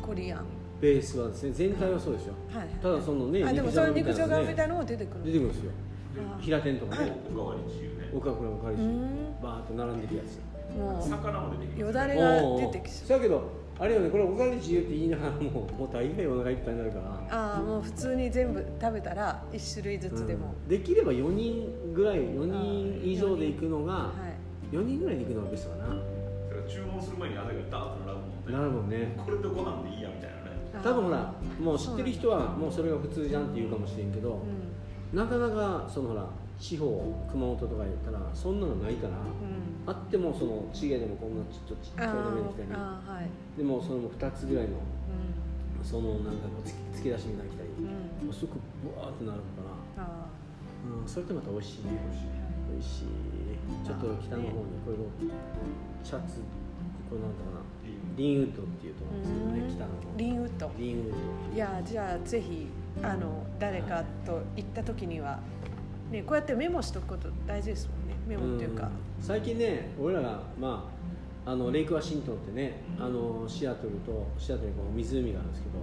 [0.00, 0.44] コリアン。
[0.80, 2.34] ベースはですね全体はそうですよ。
[2.54, 5.72] はいはいただそのねあでもその肉じゃがみたいななのも出てくる出てくるんですよ
[6.40, 7.12] 平天とかね。
[7.32, 9.42] おかわり自由ねおかくらおかわりしうーん。
[9.42, 10.38] バーッと並んでるやつ。
[10.78, 11.80] もう魚も出てきます。
[11.80, 13.42] よだれが出てきそうだけど
[13.80, 14.10] あれよね。
[14.10, 17.04] これおかわり自由って言いながらもうもう大概お腹いっぱいになるから。
[17.30, 20.68] ああもう普通に全部食べたら一種類ずつでも、うん。
[20.68, 24.12] できれば4人ぐらい4人以上で行くのがは
[24.70, 24.76] い。
[24.76, 25.88] 4人ぐらいで行くのがベストかな。
[25.88, 26.00] だか
[26.62, 28.52] ら注文する前にあれがダーッと並ぶもんね。
[28.52, 29.16] なるもんね。
[29.24, 30.40] これとご飯でいいやみたいなね。
[30.84, 34.42] 多分ほらもう知ってる人はもうそれが普通じゃんって言うかもしれんけど、
[35.12, 36.26] うなかなかそのほら
[36.60, 36.86] 地方
[37.32, 39.16] 熊本とか言ったらそんなのないから、
[39.86, 42.68] あってもそのチゲでもこんなちょっとちっちゃいのみたい。
[42.68, 43.00] な
[43.56, 44.80] でもその2つぐらいのう
[45.82, 47.88] そのなんかこうつきつけ出しみたいなの来たり、ん
[48.20, 48.26] うん。
[48.26, 49.64] もうすごくブワーってなるか
[49.96, 50.26] ら、あ
[51.00, 51.96] うん、それってまた美味しいね。
[52.70, 53.04] 美味しい
[53.84, 55.04] ちょっと北の方にこれの
[56.04, 56.44] シャツ
[57.08, 57.60] これなんだかな。
[58.16, 59.22] リンウッドっていうと思うん
[59.64, 60.70] ですけどね北のリンウッド。
[60.78, 61.12] リンウッ
[61.50, 61.54] ド。
[61.54, 62.68] いやじゃあぜひ
[63.02, 65.40] あの誰かと行った時には、
[66.10, 68.16] ね、こうやってメモしとくこと大事ですもんね。
[68.26, 68.90] メモっていうか、ん。
[69.20, 70.90] 最近ね俺らがま
[71.46, 75.74] ああのレイクワシントンってねあのシアトルとシアトルにこう湖があるんですけど、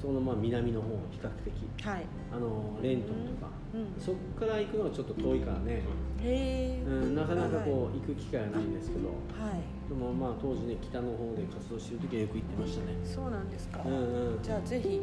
[0.00, 1.86] そのまあ南の方比較的。
[1.86, 2.06] はい。
[2.32, 4.00] あのレントンとか、うん。
[4.00, 5.82] そこから行くのがちょっと遠いからね、
[6.22, 9.08] へえ、うん、なかなかこう行く機会はないんですけど。
[9.08, 9.12] は
[9.56, 9.60] い。
[9.88, 12.96] でもまあ当時ね北の方で活動してる時はよく行ってましたね。
[13.04, 14.42] そうなんですか、うんうん。
[14.42, 15.02] じゃあぜひ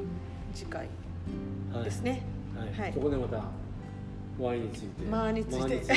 [0.53, 0.87] 次回
[1.71, 2.23] はいですね、
[2.57, 2.73] はい。
[2.73, 2.93] はい。
[2.93, 3.43] そこでまた
[4.41, 5.11] ワインについて。
[5.11, 5.93] ワインについてワインについて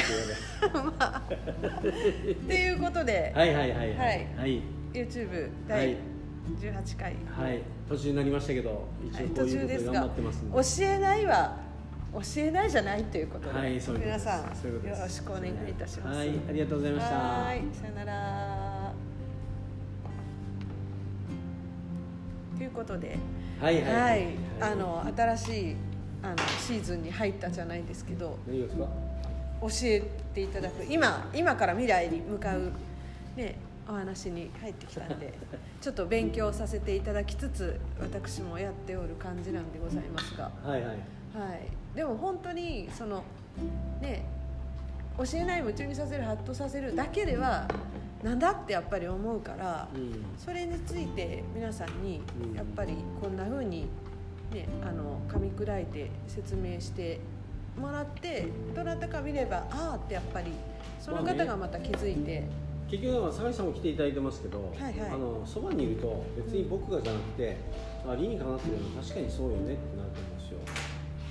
[2.32, 3.96] っていうことで、はいはいはいはい。
[3.96, 4.28] はい。
[4.36, 4.62] はい。
[4.92, 5.96] YouTube は第い
[6.60, 7.62] 18回、はい。
[7.88, 9.24] 途中になりましたけど一はい。
[9.24, 11.56] 応こういうことで頑張ってますんで、教えないは
[12.12, 14.46] 教えないじゃないということで、はいそういう皆さんよ
[14.84, 16.18] ろしくお願いいたします。
[16.18, 16.28] はい。
[16.48, 17.16] ありがとうございました。
[17.16, 17.62] はい。
[17.72, 18.92] さよなら。
[22.56, 23.18] ということで、
[23.60, 23.82] はい。
[23.82, 23.94] はい。
[23.94, 24.28] はい、
[24.60, 25.76] あの新しい
[26.24, 28.88] あのシーズンに入ったじゃないですけど、何がですか？
[29.60, 30.02] 教え
[30.34, 30.84] ていただく。
[30.88, 32.72] 今今から未来に向かう
[33.36, 33.56] ね
[33.88, 35.32] お話に入ってきたんで
[35.82, 40.90] ちょっと勉強させていただきつつ私もやっておる感じなんでございますが、はいはい。
[40.90, 40.96] はい、
[41.96, 43.22] でも本当にその
[44.00, 44.24] ね
[45.18, 47.68] 教えない夢中にさせるハッとさせるだけでは
[48.22, 50.24] なんだってやっぱり思うからうん。
[50.38, 52.54] それについて皆さんにうん。
[52.54, 53.88] やっぱりこんな風に
[54.52, 57.20] ねあの噛み砕いて説明して
[57.78, 60.52] もらってどなたか見ればああってやっぱり
[61.00, 62.44] その方がまた気づいて、
[62.90, 65.10] 結局だから酒井さんも来ていただいてますけど、はいはい。
[65.10, 67.56] あのそばにいると別に僕がじゃなくて、
[68.06, 70.58] あ理にかなってるの確かにそうよねってなると思うんですよ。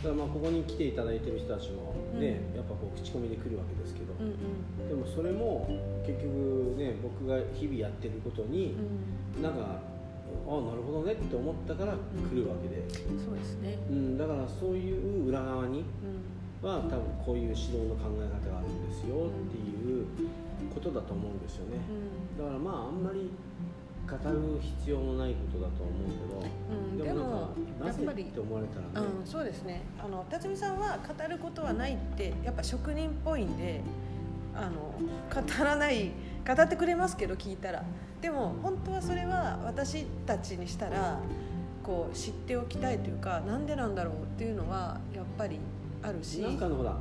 [0.03, 2.57] だからまあここに来ていただいてる人たちもね、うん。
[2.57, 4.89] やっぱこう口コミで来るわけですけど、うん。
[4.89, 5.69] でもそれも
[6.05, 8.75] 結局ね僕が日々やってることに
[9.35, 9.79] うん、なんか
[10.47, 15.85] あなるほどねって思ったから来るわけで、そうですね、うん、だからそういう裏側にうん。
[16.63, 20.07] は多分こういう指導の考え方があるんですよっていう
[20.73, 21.77] ことだと思うんですよね、
[22.37, 23.29] だからまああんまり
[24.07, 27.49] 語る必要のないことだと思うけど、うんでも
[27.83, 29.81] なぜっぱりって思われたらね、うん、そうですね。
[29.99, 33.81] あの辰巳さんは語ることはないってやっぱ職人っぽいんで
[34.55, 34.93] あの
[35.33, 36.11] 語らない
[36.45, 37.83] 語ってくれますけど聞いたら。
[38.21, 41.19] でも本当はそれは私たちにしたら
[41.83, 45.59] こう知っておきたいというかなんでなんだろうっていうのはやっぱり
[46.01, 46.41] あるし。
[46.41, 46.97] なんかのほら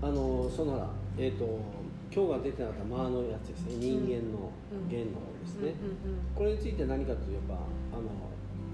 [0.00, 1.44] あのそのほらえっ、と
[2.14, 3.74] 今日が出てなかったマーのやつですね。
[3.78, 4.50] 人間の
[4.88, 5.74] 弦の方ですね、
[6.34, 7.56] これについて何かといえば
[7.92, 8.02] あの、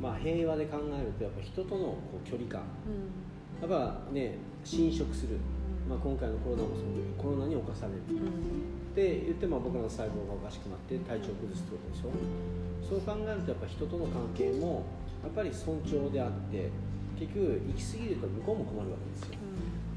[0.03, 2.63] まあ、平和で考えるとやっぱ人とのこう距離感。
[3.63, 3.71] うん。
[3.71, 5.39] やっぱね侵食する、
[5.89, 6.87] まあ、今回のコロナもそう
[7.19, 8.01] コロナに侵される。
[8.01, 12.15] って言っても僕らの細胞がおかしくなって体調を崩すってことでしょ？
[12.89, 14.87] そう考えるとやっぱ人との関係も
[15.23, 16.71] やっぱり尊重であって
[17.19, 19.41] 結局行き過ぎると向こうも困るわけですよ。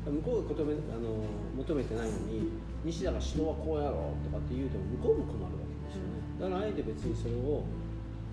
[0.07, 1.19] 向こうが求めあの
[1.61, 2.49] 求めてないのに
[2.83, 6.17] 西田が指導はこうやろうとかって言うと向こうも困るわけですよね。
[6.41, 7.67] だからあえて別にそれを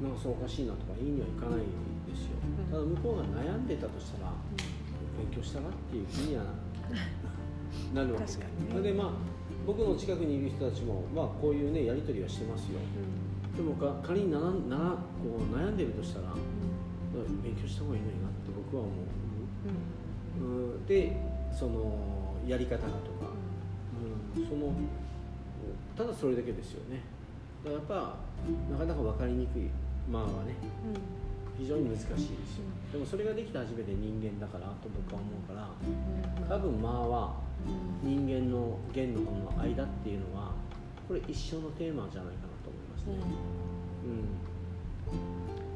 [0.01, 1.67] なんかそうおかしいなとか言いにはいかない
[2.09, 2.40] ですよ。
[2.73, 4.33] ただ向こうが悩んでたとしたら
[5.19, 7.05] 勉強したなっていう気にはなる
[7.95, 8.71] わけで確かにね。
[8.71, 9.11] それでまあ
[9.67, 12.81] 僕の近くにいる人たちも、まあ、こういうねやり取りはしてますよ。
[13.57, 16.35] でもか仮にならならこう悩んでるとしたら
[17.43, 18.93] 勉強した方がいいのになって僕は思
[20.43, 21.17] う、うん、で
[21.53, 23.31] そのやり方がとか、
[24.37, 24.73] うん、その
[25.97, 27.01] ただそれだけですよね。
[27.65, 28.17] だからやっぱ
[28.73, 29.71] なかなか分かりにくい。
[30.11, 30.55] まあはね
[31.57, 32.29] 非常に難しいですよ。
[32.93, 35.71] でもそれができた初めて人間だからと僕は思うから
[36.47, 37.35] 多分まあは
[38.03, 40.53] 人間の弦のこの間っていうのは
[41.09, 43.14] これ一生のテーマじゃないかなと思いますね。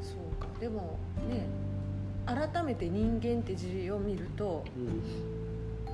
[0.02, 0.48] そうか。
[0.60, 0.98] でも
[1.28, 1.46] ね
[2.26, 4.86] 改めて人間って字を見るとうん。
[4.86, 5.38] うん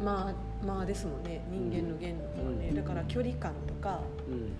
[0.02, 1.44] まあまあですもんね。
[1.50, 2.74] 人間の弦の方ね、うん。
[2.74, 4.35] だから距離感とか、うん。
[4.35, 4.50] うん、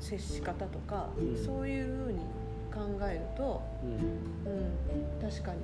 [0.00, 1.44] 接し方とか、うん。
[1.44, 2.18] そういうふうに
[2.72, 4.52] 考えると、うん。
[4.52, 5.58] うん、確かに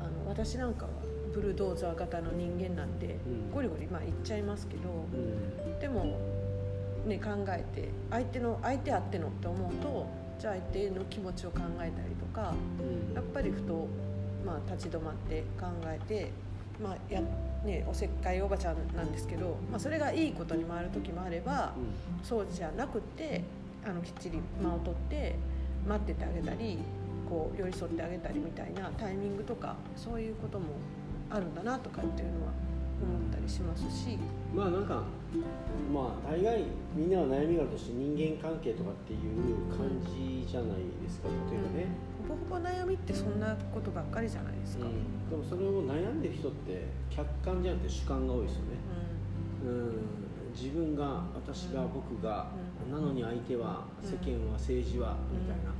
[0.00, 0.90] あの私なんかは
[1.32, 3.50] ブルドーザー型の人間なんで、うん。
[3.50, 5.78] ゴリゴリまあ言っちゃいますけど、うん。
[5.78, 6.18] でも、
[7.06, 10.06] ね、考えて相手の相手あってのって思うと
[10.38, 13.14] じゃあ相手の気持ちを考えたりとかうん。
[13.14, 13.88] やっぱりふと、
[14.44, 16.30] まあ、立ち止まって考えて、
[16.82, 17.20] まあや
[17.64, 21.72] ね、おせっかいおばちゃんなんですけど、まあ、それがいいことに回る時もあれば
[22.22, 23.44] そうじゃなくって
[23.84, 25.36] あのきっちり間を取って
[25.86, 26.78] 待っててあげたり
[27.28, 30.66] こう寄り添ってあげたりみたいなタイミングとかそういうことも
[31.32, 32.52] あるんだなとかっていうのは
[33.00, 34.18] 思ったりしますし。
[34.54, 35.02] まあなんか
[35.92, 36.62] まあ大概
[36.94, 41.86] みんなは悩みがあるとして人間関係とかっていう感じじゃないですか例えばね、
[42.28, 44.84] ほぼほぼ悩みってそんなことばっかりじゃないですか。
[44.84, 45.30] うん。
[45.30, 48.66] でもそれを悩んでる人って客観じゃなくて主観が多いですよね、
[49.64, 52.52] うん、自分が私が僕が、
[52.90, 55.72] なのに相手は世間は政治はみたいな、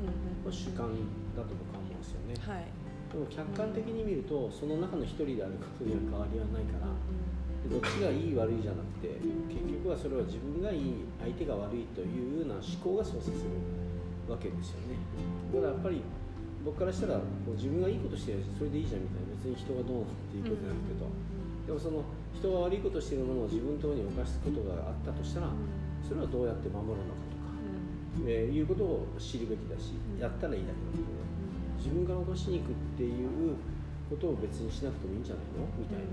[0.50, 0.96] 主観
[1.36, 2.34] だと僕は思うんですよね。
[2.40, 2.64] はい。
[3.12, 6.88] でも客観的に見るとその中の一人であることには変わりはないから
[7.60, 9.20] でどっちがいい悪いじゃなくて
[9.52, 13.52] 結局はそれは自分がいい相手が悪いというような思考が操作する
[14.24, 14.96] わけですよね。
[15.52, 16.00] だからやっぱり
[16.64, 21.04] 僕からしたらこう自分がいいことしてるそれでいいじゃんみたいな別に人がどうのっていうことじゃなくてと、
[21.66, 22.00] でもその
[22.32, 25.52] 人が悪いことしてるものを自分のところに犯すことがあったとしたら
[26.00, 27.52] それはどうやって守るのかとか、
[28.24, 31.21] えーいうことを知るべきだしやったらいいだけなので、
[31.82, 33.58] 自分から犯しに行くっていう
[34.08, 35.66] ことを別にしなくてもいいんじゃないの？
[35.74, 36.04] みたいな。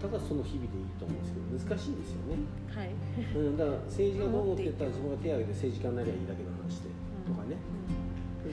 [0.00, 2.36] ただその日々でいいと思うんですけど難しいですよね、
[2.68, 2.90] はい。
[3.34, 6.90] うん、だから政治がどう思ってたら自分が手を挙げて政治家になりゃいいだけの話で
[7.26, 7.56] とかね。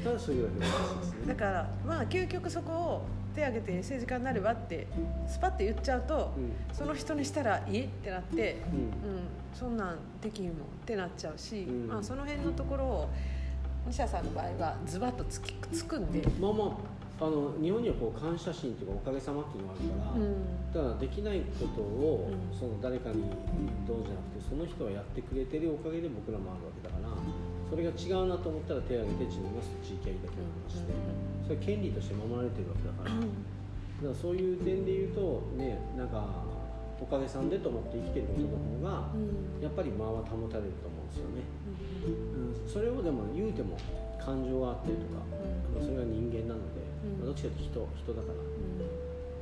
[0.04, 1.12] ただそういうだけの話です。
[1.12, 4.88] ねだからまあ究極そこを手挙げて政治家になればって
[5.28, 6.32] スパッて言っちゃうと、
[6.72, 9.16] うその人にしたら「いえ?」ってなって、んうん。
[9.16, 11.88] うん、そんなんできんもんってなっちゃうし、うん。
[11.88, 13.10] まあ、その辺のところを
[13.88, 20.44] 西田さんの場合はズバッとつきつくんで、まあまああの日本にはこう感謝心というかおかげさまっていうのがあるから、うん。
[20.74, 22.52] だからできないことを、うん。
[22.52, 23.24] その誰かに
[23.88, 27.08] どうじゃなくてその人がやってくれてるおかげで僕らもあるわけだから
[27.72, 30.92] それが違うなと思ったら手を挙げて自分がそっち行きゃいいだけの話で、
[31.48, 33.32] それは権利として守られてるわけだから、だか
[34.04, 36.20] らそういう点で言うとねなんか
[37.00, 39.64] おかげさんでと思って生きてることの方がうん。
[39.64, 41.48] やっぱり間は保たれると思うんですよね、
[42.12, 43.78] うん、それをでも言うても
[44.20, 45.24] 感情があったりとか、
[45.74, 47.20] まあそれが人間なので、うん。
[47.20, 48.46] まあどっちかというと人人だから。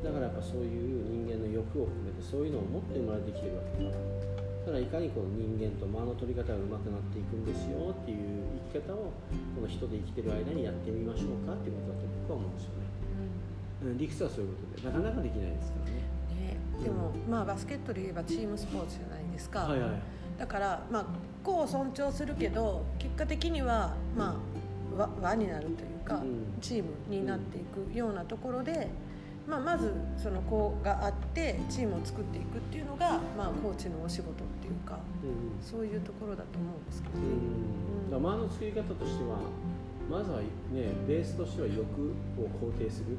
[0.03, 4.23] だからやっぱそういう人間の欲を含めてそういうのを持って生まれてきてるわけだから。
[4.63, 9.11] だからいかにこの人間と間の取り方が上手くなっていくんですよっていう生き方を
[9.55, 12.87] この人で生きてる間にやってみましょうかっていうことだと僕は思うんですよね、
[13.83, 16.13] うん、理屈はそういうことでなかなかできないですからね。
[16.39, 19.91] ね、でも、まあ、バスケットで言えばチームスポーツじゃないですか、はいはい。
[20.39, 21.05] だから、まあ、
[21.43, 24.39] 個を尊重するけど結果的には、ま
[24.95, 26.61] あ、輪輪になるというか、うん。
[26.61, 28.89] チームになっていくようなところで、
[29.47, 35.63] まあ、まずその子があってチームを作っていくっていうのが、まあ、コーチのお仕事っていうかうん。
[35.63, 37.25] そういうところだと思うんですけどね。
[37.25, 38.11] うん。
[38.11, 39.37] だから間の作り方としては
[40.09, 40.45] まずはね
[41.07, 43.17] ベースとしては欲を肯定する、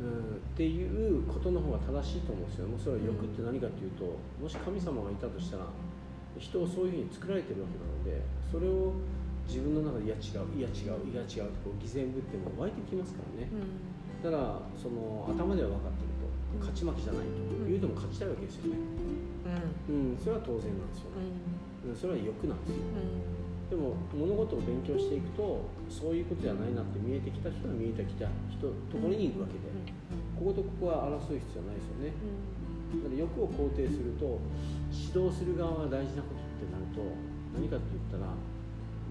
[0.00, 2.68] うん、っていうことの方が正しいと思うんですよ。
[2.68, 4.04] もうそれは欲って何かっていうと
[4.40, 5.64] もし神様がいたとしたら
[6.38, 8.94] 人をそういうふうに作られてるわけなのでそれを
[9.48, 13.48] 自分の中でいや違ういや違ういや違うとこう偽善ぶっても湧いてきますからね。
[13.48, 13.80] うん。
[14.20, 16.60] だからその頭では分かってるとうん。
[16.60, 17.68] 勝ち負けじゃないと、うん。
[17.68, 18.80] 言うても勝ちたいわけですよね、
[19.88, 20.12] うん。
[20.12, 21.32] うん、それは当然なんですようね、
[21.88, 21.92] ん。
[21.92, 22.84] うん、それは欲なんですよ。
[22.92, 23.38] うん。
[23.68, 29.68] でも物事を勉強していくとそういうことじゃないなって見えてきた人は見えてきた人ところに行くわけで、
[30.40, 32.16] こことここは争う必要はないですよね
[32.88, 34.40] だから欲を肯定すると
[34.88, 37.04] 指導する側が大事なことってなると
[37.52, 38.32] 何かって言ったら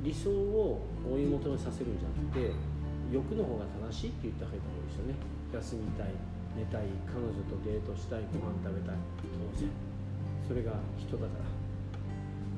[0.02, 2.54] 理想を追い求めさせるんじゃなくて
[3.13, 5.16] 欲の方が正しいって言ってあげた方がいいですよね。
[5.54, 6.12] 休みたい
[6.58, 9.00] 寝たい彼女とデートしたいご飯食べたい。
[9.22, 9.70] 当然。
[10.48, 11.46] それが人だから、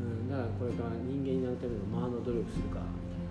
[0.01, 3.27] うん、だからこれから人間になるための間の努力するかみたい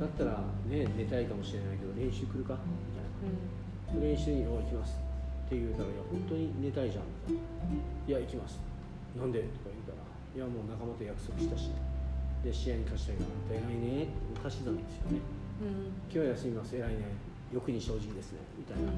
[0.00, 0.06] な。
[0.06, 4.02] だったらね寝たいかもしれないけど練習来るかみたいな。
[4.02, 4.98] 練習に「お行きます」
[5.46, 7.40] って言うたら「いや本当に寝たいじゃん」みたいな
[8.06, 8.58] 「いや行きます」
[9.14, 10.02] 「なんで?」とか言うから
[10.34, 11.70] 「いやもう仲間と約束したし」
[12.42, 15.20] で試合に勝ちたいから「偉いね」って昔なんですよね
[16.10, 16.76] 「今日は休みます。
[16.76, 17.36] 偉いね。
[17.54, 18.90] 欲に正直ですね」みたいな、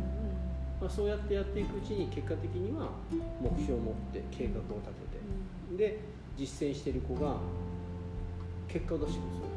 [0.80, 2.90] まあ、そうやってやっていくうちに結果的には
[3.42, 5.76] 目標を持って計画を立てて。
[5.76, 6.00] で
[6.36, 7.36] 実践している子が
[8.68, 9.54] 結果を出してくるんですよね。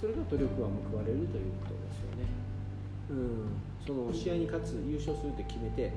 [0.00, 2.28] それが努力は報われるということですよね。
[3.10, 3.48] うん、
[3.88, 5.88] その試合に勝つ優勝するって決めて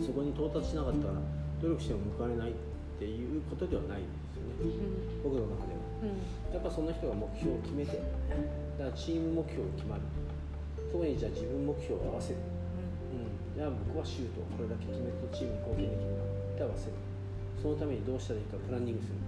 [0.00, 1.20] そこに到達しなかったら
[1.60, 2.54] 努力しても報われないっ
[2.96, 5.20] ていうことではないんですよね。
[5.20, 6.56] 僕の中では。
[6.56, 8.00] やっぱそんな人が目標を決めて
[8.80, 10.08] だからチーム目標が決まる。
[10.88, 12.40] そこにじゃあ自分目標を合わせる、
[13.12, 16.96] うん、じゃあ僕はシュートをこれだけ決めるとチームに貢献できるなって合わせる。
[17.60, 19.20] そのためにどうしたらいいかプランニングする。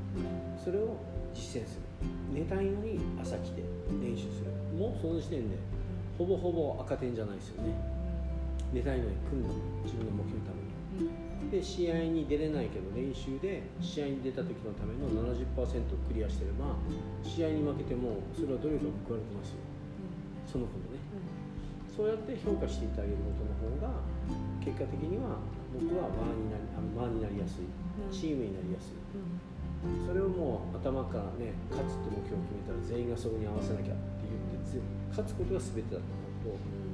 [0.64, 0.96] それを
[1.36, 1.84] 実践する。
[2.32, 3.60] 寝たいのに朝来て
[4.00, 4.56] 練習する。
[4.72, 5.60] もうその時点で
[6.18, 7.72] ほぼほぼ赤点じゃないですよね。
[8.74, 9.54] 寝たいのに来るの
[9.86, 10.68] 自分の目標のために。
[11.48, 16.74] で試合に出れないけど練習で試合に出た時のための70%クリアしてれば
[17.22, 19.62] 試合に負けてもそれは努力が報われてますよ。
[20.50, 20.98] その子のね
[21.86, 24.02] そうやって評価していってあげることの方が
[24.60, 25.38] 結果的には
[25.72, 26.66] 僕は輪になり
[27.14, 27.64] になりやすい。
[28.10, 28.98] チームになりやすい
[30.06, 36.06] それをもう頭からね勝つって目標を決めたら全員がそこに合わせなきゃって言ってぜ勝つことが全てだと
[36.46, 36.88] 思うと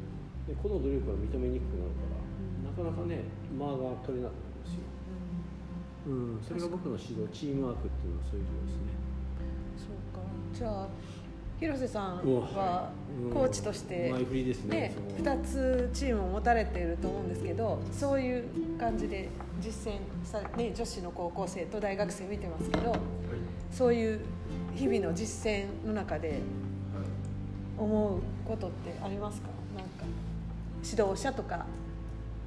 [0.47, 2.25] でこの努力が認めにくくなるから
[2.69, 3.25] なかなかね
[3.57, 4.85] 間が取れなくなりますよ、
[6.07, 9.05] うん、それが僕の指導チームワークっていうのはそういうところですね。
[9.81, 10.21] そうか。
[10.53, 10.89] じゃあ
[11.61, 12.91] 広瀬さんは
[13.23, 13.31] うん。
[13.31, 14.13] コーチとしてね
[14.69, 18.45] ねそこは2つチームを持たれていると思うんですけどそういう
[18.79, 19.29] 感じで
[19.65, 22.95] 実践され、ね、女子の高校生と大学生見てますけど
[23.71, 24.21] そういう
[24.75, 26.41] 日々の実践の中で
[27.79, 29.49] 思うことってありますか？
[29.77, 30.05] なんか
[30.85, 31.65] 指導者とか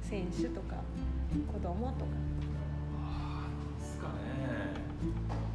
[0.02, 0.76] 選手とか
[1.52, 2.06] 子供とか。
[3.04, 4.12] あーなんすかね。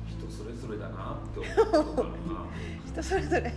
[0.07, 2.05] 人それぞれだなって思
[2.85, 3.51] 人それぞれ。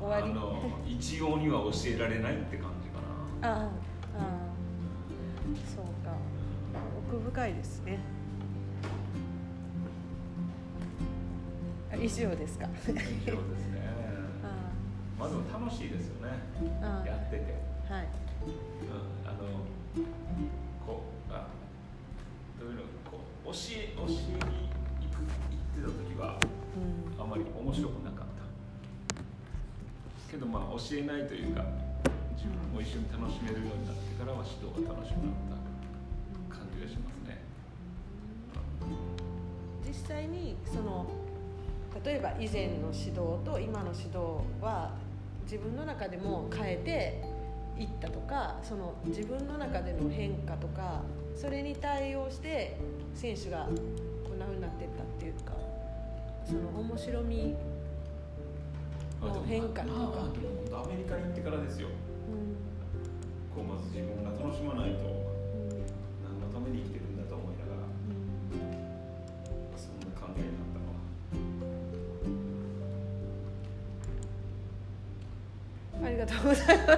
[0.00, 0.08] うん。
[0.08, 0.32] 終わり。
[0.32, 3.00] あの一応には教えられないって感じか
[3.48, 3.54] な。
[3.54, 3.68] ああああ
[5.72, 5.84] そう。
[5.84, 5.90] か
[7.08, 7.98] 奥深いですね。
[11.90, 12.68] あ以上ですか。
[12.86, 13.80] 以上ですね。
[14.44, 14.70] あ
[15.18, 16.32] まあでも楽しいですよね。
[17.06, 17.54] やってて、
[17.88, 18.08] あはい。
[18.44, 19.38] うん、あの
[20.86, 21.48] こうあ
[22.60, 24.68] どういうのこう教え教えに
[25.00, 26.38] 行く行ってた時は
[26.76, 27.22] うん。
[27.22, 30.30] あまり面白くなかった。
[30.30, 31.64] けどまあ教えないというか
[32.36, 35.57] 自分も一緒に楽しめるようになってからは指導が楽しくなった
[39.86, 41.06] 実際にその
[42.04, 44.94] 例えば以前の指導と今の指導は
[45.44, 51.02] 自分の中でも変えていったとかその自分の中での変化とか
[51.34, 52.76] それに対応して
[53.14, 53.68] 選手が
[54.28, 55.52] こんな風になっていったっていうか
[56.44, 57.56] その面白み
[59.26, 61.88] の変化とか、アメリカに行ってからですよ。
[61.88, 62.56] うん。
[63.54, 65.12] こうまず自分が楽しまないとう
[65.66, 65.82] ん。
[66.22, 67.07] 何のために生きてる
[76.28, 76.88] とうございます。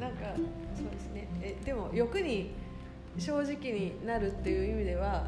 [0.00, 0.34] なんか、
[0.74, 1.28] そうですね。
[1.42, 2.50] え、でも欲に
[3.18, 5.26] 正直になるっていう意味では、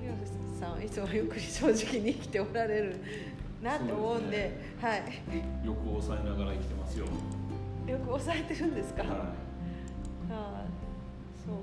[0.00, 2.96] 広瀬さんはいつも欲に正直に生きておられる
[3.62, 5.02] なと思うんで、はい。
[5.64, 7.06] 欲を抑えながら生きてますよ
[7.86, 9.02] よく抑えてるんですか？
[9.04, 9.14] はあ
[10.32, 10.64] あ、
[11.46, 11.62] そうか。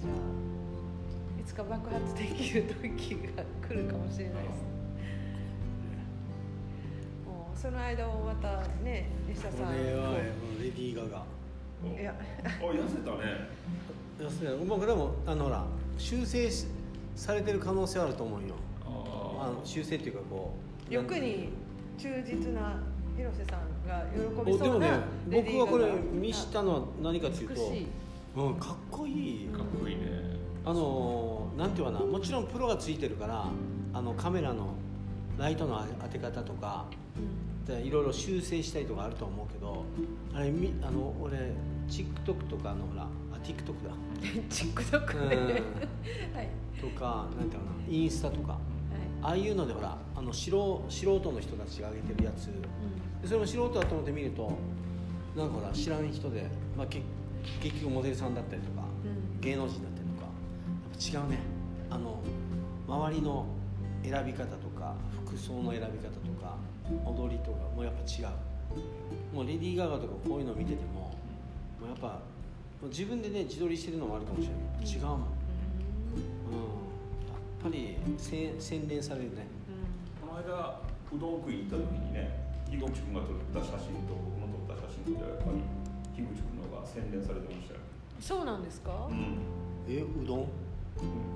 [0.00, 0.14] じゃあ
[1.40, 4.62] いつか爆発できる時が来るかもしれないです。
[4.62, 4.71] もう
[7.62, 9.86] その間もまたね、西田こさん。
[9.86, 10.16] れはこ
[10.58, 11.24] うレディー・ガガ。
[11.88, 12.12] いいや。
[12.60, 13.46] お痩せたね。
[14.20, 15.64] 要するに僕でもあのほら
[15.96, 16.66] 修正し
[17.14, 18.56] されてる可能性はあると思うよ。
[18.84, 20.54] ああの修正っていうかこ
[20.90, 21.50] う欲に
[21.96, 22.82] 忠実な
[23.16, 27.86] 広瀬さんが喜おびそうなでもねレディー僕はこれ見したのは何かというと美しい。
[28.38, 29.48] うん、かっこいい。
[29.50, 30.02] かっこいいね。
[30.64, 32.00] あのーなんていうかな。
[32.00, 33.46] もちろんプロがついてるから
[33.94, 34.74] あのカメラの
[35.38, 36.86] ライトの当て方とか
[37.16, 39.84] でいろいろ修正したりとかあると思うけど
[40.34, 41.38] あれみあの俺
[41.88, 43.94] TikTok とかのほらあ TikTok だ。
[44.50, 45.44] TikTok で、うん。
[46.34, 46.48] はい。
[46.80, 48.52] とかなんていうかなインスタとか。
[48.52, 48.60] はい。
[49.22, 52.46] ああいうのでほらあの素人素人の人たちが上げてるやつ。
[52.46, 54.50] でそれも素人だと思って見ると
[55.36, 56.46] なんかほら知らん人で、
[56.76, 57.02] まあ、け
[57.60, 59.40] 結局モデルさんだったりとかうん。
[59.40, 61.38] 芸能人だったりとかやっぱ違うね。
[61.90, 62.18] あの
[62.88, 63.46] 周りの
[64.02, 64.94] 選び方とか
[65.26, 66.56] 服装の選び方とか
[67.04, 68.34] 踊りとかもやっぱ違う。
[69.34, 71.12] もうレディー・ガガとかこういうの見てても
[71.80, 72.08] もうやっぱ
[72.80, 74.86] もう自分でね自撮りしてるのもあるかもしれない。
[74.86, 75.28] けど違うもん、うん、や
[77.36, 79.46] っぱりせ洗練されるね。
[80.20, 80.80] この間
[81.12, 82.40] うどん食いに行った時にね
[82.70, 85.60] 樋口君が撮った写真と僕の撮った写真ではやっぱり
[86.16, 87.80] 樋口君の方が洗練されてましたよ、
[88.20, 89.36] そうなんですか、うん。
[89.88, 90.48] えうどん？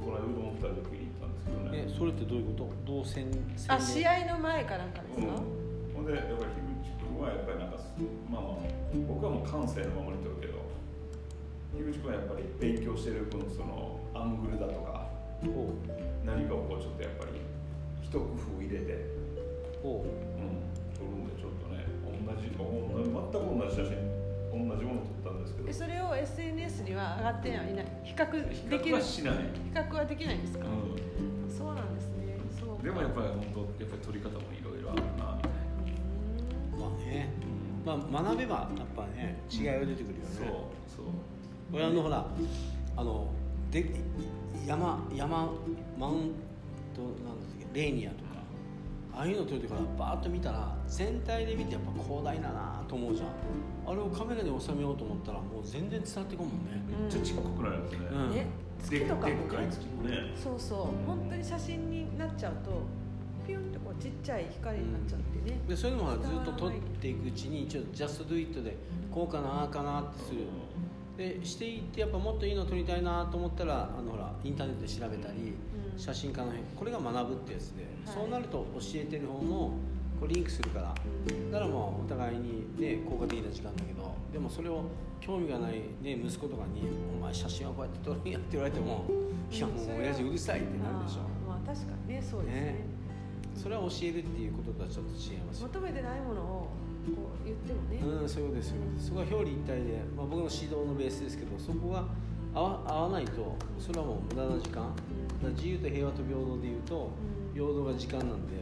[0.00, 1.05] この間うどん2人で食いに行ったんです
[1.46, 1.84] けどね。
[1.86, 2.92] えそれってどういうこと？
[2.92, 3.24] どう洗
[3.56, 5.94] 洗あ試合の前かなんかですか、うん。
[5.94, 7.78] ほんでやっぱり樋口君はやっぱりなんか
[8.30, 8.68] まあまあ
[9.08, 10.60] 僕はもう感性のままに撮るけど
[11.76, 15.06] 樋口君はやっぱり勉強してる分そのアングルだとか
[15.44, 15.72] ほ
[16.24, 17.40] 何かをこうちょっとやっぱり
[18.02, 20.08] 一工夫入れて、うほう。
[20.38, 20.62] ん、
[20.94, 22.64] 撮るんでちょっとね同じ同
[23.02, 23.98] じ全く同じ写真
[24.68, 25.68] 同じもの撮ったんですけど。
[25.68, 28.96] えそれを SNS には上がってはいない比較比できる？
[28.96, 29.40] 較はしない、比
[29.74, 31.05] 較はできないんですか、うそ
[32.86, 35.42] でもやっぱり本当やっぱり撮り方もいろいろあるなみたいな、
[36.76, 37.32] うまあね。
[37.84, 41.06] まあ学べばやっぱね違いが出てくるよね、そうそう。
[41.72, 42.24] 俺あのほら
[42.96, 43.32] あの
[43.72, 43.90] で
[44.68, 45.50] 山山
[45.98, 46.34] マウン
[46.94, 48.36] トなんだっけレーニアとか。
[49.18, 53.28] ああいうの撮るときからバーッと見たら全体で見てやっぱ広大だなと思うじゃん。
[53.90, 59.68] あれをカメラで収めようと思ったらもう全然伝わってこんもんね、めっちゃちっこくなるんですね、うん月とかもね。
[59.70, 60.32] 月もね。
[60.42, 61.06] そうそう。
[61.06, 62.82] 本当に写真になっちゃうと
[63.46, 68.76] ピュンってこうちっちゃい光になっちゃってね、でそういうのもずっと撮っていくうちにちょっとジャストドゥイットで
[69.12, 70.40] こうかなああかなってする。
[71.16, 75.54] でしていってやっぱもっといいの撮りたいなと思ったらあのほらインターネットで調べたり、
[75.94, 75.98] うん。
[75.98, 78.14] 写真家の辺これが学ぶってやつで、はい。
[78.14, 79.70] そうなると教えてる方も
[80.20, 80.94] こうリンクするから。
[81.52, 84.84] だからまあお互いにね効果的な時間だけどでもそれを
[85.18, 86.82] 興味がない、ね、息子とかに
[87.16, 89.06] 「お前写真はこうやって撮るんや」って言われても
[89.50, 91.24] 「いやもう親父うるさい」ってなるでしょ。
[91.48, 92.60] まあ確かにねそうですね。
[92.60, 92.84] ね。
[93.54, 95.68] それは教えるっていうこととはちょっと違いますよ。
[95.72, 96.44] 求めてないものを
[97.16, 98.82] こう言ってもね、うん、そうですよ。
[98.98, 102.04] そこは表裏一体で、まあ、僕の指導のベースですけどそこが
[102.52, 104.84] 合わ合わないとそれはもう無駄な時間。
[104.84, 107.56] だから自由と平和と平等でいうとうん。
[107.56, 108.60] 平等が時間なんで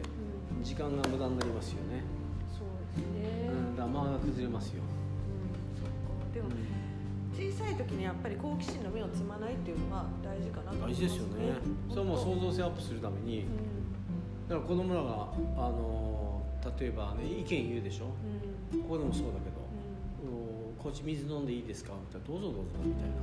[0.55, 0.63] うん。
[0.63, 2.07] 時間が無駄になりますよね、
[2.55, 4.83] そうですね、うん、だから間が崩れますよ、
[7.65, 11.55] さい時にやっぱり好奇心の目をつまないっていうのが大事かなと思います大事ですよね。
[11.89, 13.47] それはもう想像性アップするために。
[14.49, 16.43] だから子供らがあの
[16.79, 18.05] 例えばね意見言うでしょ。
[18.05, 18.79] うん。
[18.79, 19.63] うんここでもそうだけど
[20.27, 23.17] うん「こっち水飲んでいいですか?」みたいな「どうぞどうぞ」みたいな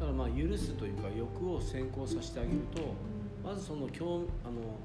[0.00, 2.80] だからまあ許すというか欲を先行させてあげると
[3.44, 4.80] まずその興あの、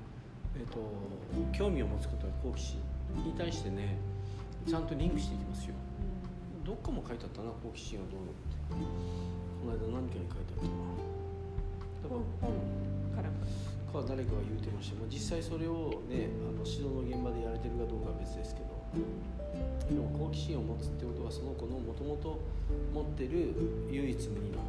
[0.57, 0.80] えっと
[1.53, 2.80] 興味を持つことは好奇心
[3.25, 3.97] に対してね
[4.67, 5.75] ちゃんとリンクしていきますよ。
[6.65, 8.28] どっかも書いてあったな好奇心はどうの
[8.70, 10.72] この間何かに書いてあったな。
[12.09, 12.51] 本本
[13.15, 13.30] から。
[13.88, 18.78] か誰かが言うてました、まあ、実際それをねあの指導の現場でやれてるかどうかは別ですけど。
[19.89, 22.39] でも好奇心を持つってことはその子のもともと
[22.93, 23.55] 持ってる
[23.89, 24.59] 唯一無二の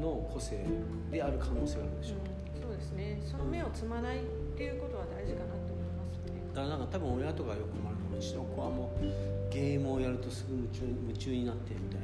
[0.00, 0.64] の個性
[1.10, 2.18] である可能性があるでしょう、
[2.62, 3.20] そうですね。
[3.24, 4.20] その目をつまないっ
[4.56, 6.40] ていうことは大事かなと思いますね。
[6.54, 8.20] だからなんか多分親とかよく困るのがう。
[8.20, 12.03] ちの子はもうゲームをやるとすぐ夢中夢中になってみたいな。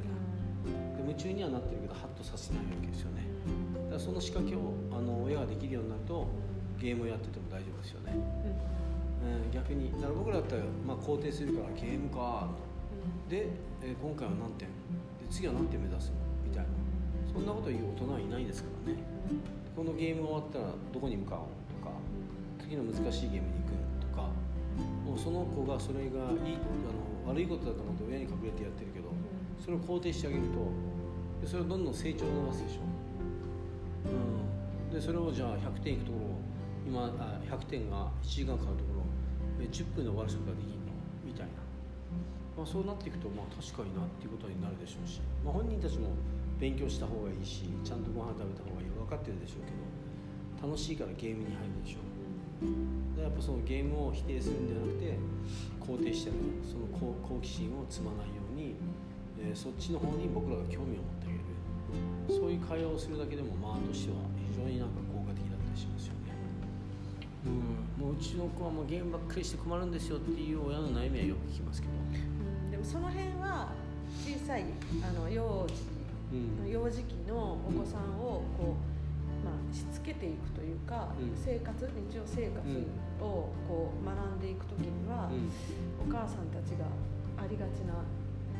[1.11, 3.27] 夢中にはなってるけどハッとさせないわけですよね。
[3.83, 6.27] だからその仕掛けをあの親ができるようになると
[6.79, 13.51] ゲームをやってても大丈夫ですよね、うん、逆にだから僕らだったら、まあ、肯定するからゲームかとで、
[13.83, 14.67] えー今回は何点？
[15.19, 16.15] で次は何点目指すの？
[16.47, 16.69] みたいな。
[17.27, 19.03] そんなこと言う大人はいないですからね。
[19.75, 21.95] このゲーム終わったらどこに向かおうとか
[22.59, 24.27] 次の難しいゲームに行くとか
[25.03, 29.11] もうその子がそれがいいあの悪いことだと思って親に隠れてやってるけど
[29.63, 30.90] それを肯定してあげるとで
[31.51, 32.87] それをどんどん成長を伸ばすでしょ、
[34.07, 36.39] うん、でそれをじゃあ100点いくところ
[36.87, 40.95] 今あ100点が1時間かかるところ10分で終わることができるの？
[41.27, 41.59] みたいな、
[42.55, 46.15] まあ、そうなっていくとまあ確かになっていうことになるでしょうし、まあ、本人たちも
[46.55, 48.95] 勉強した方がいいしちゃんとご飯食べた方がいい。
[48.95, 52.07] 分かってるでしょうけど楽しいからゲームに入るでしょ
[52.63, 53.19] う。
[53.19, 55.19] でやっぱそのゲームを否定するんじゃなくて
[55.83, 56.39] 肯定してる。
[56.63, 57.11] その好
[57.43, 58.79] 奇心を積まないように、
[59.43, 61.20] えーそっちの方に僕らが興味を持って
[62.67, 64.17] 会話をするだけでもまあとしては
[64.51, 66.33] 非常になんか効果的だったりしますよね。
[67.45, 68.05] うん。
[68.05, 71.93] もううちの子はもうゲームばっかりして困るんですよっていう親の悩みはよく聞きますけど。
[71.93, 72.71] うん。
[72.71, 73.71] でもその辺は
[74.23, 74.65] 小さい
[75.03, 75.73] あの幼児
[76.31, 76.69] うん。
[76.69, 81.35] 幼児期のお子さんをこう、まあ、しつけていくというか、うん。
[81.35, 82.59] 生活日常生活
[83.19, 85.49] をこう学んでいく時には、うん。
[86.07, 86.85] お母さんたちが
[87.37, 87.93] ありがちな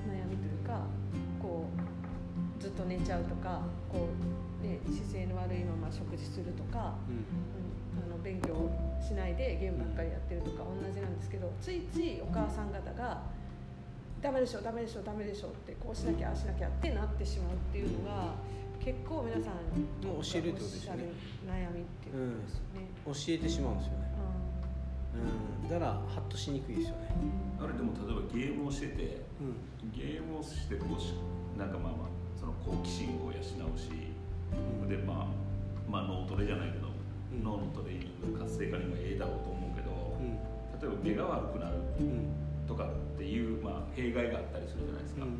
[0.09, 0.81] 悩みというか
[2.61, 4.07] ずっと寝ちゃうとかこ
[4.61, 7.25] う、ね、姿勢の悪いまま食事するとか、うん。
[7.97, 8.69] うん、あの勉強
[9.01, 13.23] しないでゲームばっかりやってるとか同じなんですけどついついお母さん方が
[14.21, 18.35] 「ダメでしょダメでしょダメでしょ」ってこうしなきゃああしなきゃってなってしまうっていうのが
[18.79, 21.03] 結構皆さんもう教えるってことですよね。
[21.45, 22.87] 悩みっていうことですよね。
[23.05, 24.11] 教えてしまうんですよね、
[25.63, 27.09] うん、だからハッとしにくいですよね。
[27.59, 29.91] あれでも例えばゲームをしててうん。
[29.91, 31.13] ゲームをしてこうし
[31.57, 33.93] なんかまあまあその好奇心を養うし
[34.89, 35.41] でまあ
[35.89, 37.43] まあ脳トレじゃないけど、うん。
[37.43, 40.35] 脳のトレーニング活性化にもええだろうと思うけど、うん。
[40.79, 42.33] 例えば目が悪くなるうん
[42.67, 45.35] とかっていう、まあ、弊害があったりするじゃないですか、うん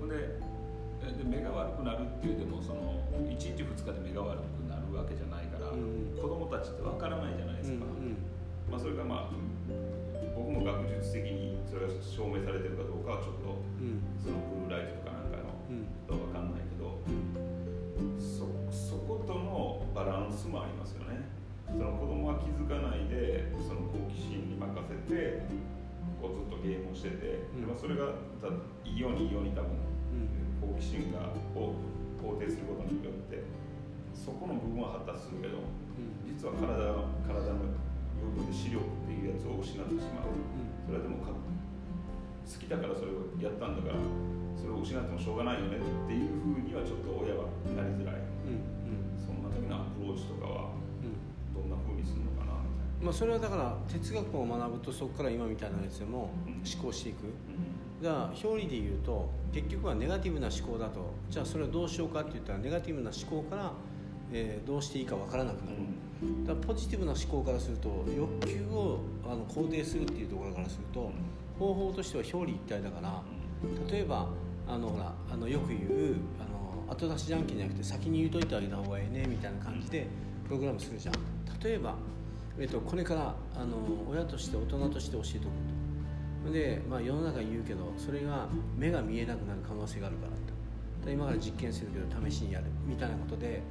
[0.00, 0.38] ほんで
[1.02, 6.14] えで目が悪くなるっていうでもその1日2日で目が悪くなるわけじゃないから、うん。
[6.14, 8.16] 子供たちってわからないじゃないですか、うん
[8.70, 9.42] まあ、それがまあ僕
[10.56, 14.00] も学術的にそれが証明されてるかどうかはちょっとうん。
[14.16, 15.84] そのブルーライトとかなんかのうん。
[16.08, 16.96] とわかんないけど
[18.16, 21.28] そそことのバランスもありますよね。
[21.68, 25.44] その子供は気づかないでその好奇心に任せて
[26.22, 27.60] こうずっとゲームをしてて、うん。
[27.60, 28.48] でもそれがた
[28.84, 29.76] いいようにいいように多分
[30.60, 31.74] 好奇心がを
[32.16, 33.42] 肯定することによって
[34.14, 35.60] そこの部分は発達するけど
[36.24, 36.66] 実は体
[37.28, 37.85] 体の
[38.34, 40.34] 部分で視力っていうやつを失ってしまう。
[40.86, 41.38] それはでもか好
[42.46, 43.98] きだからそれをやったんだから
[44.54, 48.22] それを失ってもしょうがないよねっていうふうにはちょっと親はなりづらい。
[48.46, 49.18] うんうん。
[49.18, 50.70] そんな時のアプローチとかは
[51.02, 51.18] うん。
[51.54, 56.62] どんなふうにするのかなみたいまあ、それはだから哲学を学ぶとそこから今みたいなやつでもうん。
[56.62, 57.26] 思考していく。
[58.02, 61.14] な、だから表裏で言うと結局はネガティブな思考だと。
[61.30, 63.72] じゃあそれをどうしようかって言ったらネガティブな思考から、
[64.32, 65.76] えーどうしていいかわからなくなる。
[65.78, 65.86] だか
[66.46, 71.10] らポジティブな思考からすると欲求をあの肯定するっていうところからすると
[71.58, 73.22] 方法としては表裏一体だから
[73.90, 74.28] 例えば
[74.68, 80.06] あのほらあのよく言うあの後出しじゃんけんじゃなくて先に言うといてあげた方がいいねみたいな感じで
[80.44, 81.14] プログラムするじゃん。
[81.62, 81.96] 例えば、
[82.58, 83.76] えっと、これからあの
[84.08, 85.46] 親として大人として教えておく
[86.46, 86.52] と。
[86.52, 88.46] で、まあ、世の中言うけどそれが
[88.76, 91.10] 目が見えなくなる可能性があるからと。
[91.10, 93.62] 今から実験するけど試しにやるみたいなことで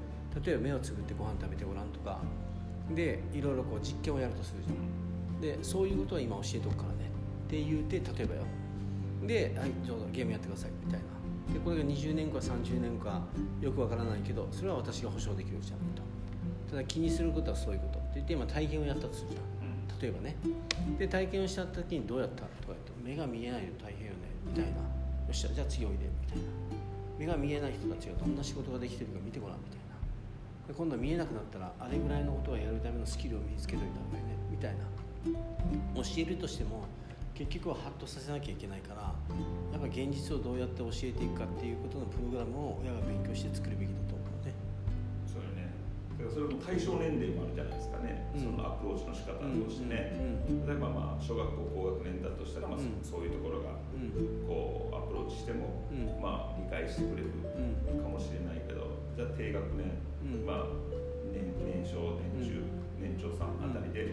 [0.44, 2.20] 例えば目をつぶってご飯食べてごらんとか
[2.94, 5.42] でいろいろこう実験をやるとするじゃん。
[5.42, 7.10] でそういうことは今教えておくからね。
[7.48, 8.42] って言って例えばよ。
[9.26, 11.54] で、はい、ちょうどゲームやってくださいみたいな。
[11.54, 13.22] でこれが20年か30年か
[13.62, 16.02] よくわからないけどそれは私が保証できるじゃんと。
[16.70, 18.00] ただ気にすることはそういうこと。
[18.00, 19.56] って言って今体験をやったとするじゃん。
[20.02, 20.36] 例えばね。
[21.00, 24.70] で体験をした時にどうやったとか言って目が見えないと大変よねみたいな。
[24.72, 24.76] よ
[25.32, 26.44] っしゃじゃあ次おいでみたいな。
[27.18, 29.95] 目が見えない人たちがどんな仕事ができてるか見てごらんみたいな。
[30.68, 34.86] で今度は見えなくなったらあれぐらいのことをやるためのスキルを身につけといた方がいいねみたいな。
[35.95, 36.86] 教えるとしても
[37.34, 39.11] 結局はハッとさせなきゃいけないから
[39.74, 44.53] やっぱ現実をどうやって教えていくかっていうことのプログラムを親が勉強して作るべきだと思うね。
[45.26, 45.74] そうよね。
[46.16, 48.39] だからそれも対象年齢もあるじゃないですかね、うん。
[48.39, 50.13] そのアプローチの仕方としてね、
[50.47, 53.01] うん例えばまあ小学校高学年だとしたら、まあうん。
[53.01, 54.45] そういうところがうん。
[54.47, 56.22] こうアプローチしても、うん。
[56.22, 57.34] まあ理解してくれる
[57.89, 57.99] うん。
[57.99, 58.85] かもしれないけど
[59.16, 59.95] じゃあ低学年、
[60.28, 60.45] うん。
[60.45, 60.68] まあ
[61.32, 62.59] 年年少年中、
[62.99, 64.11] 年長さんあたりで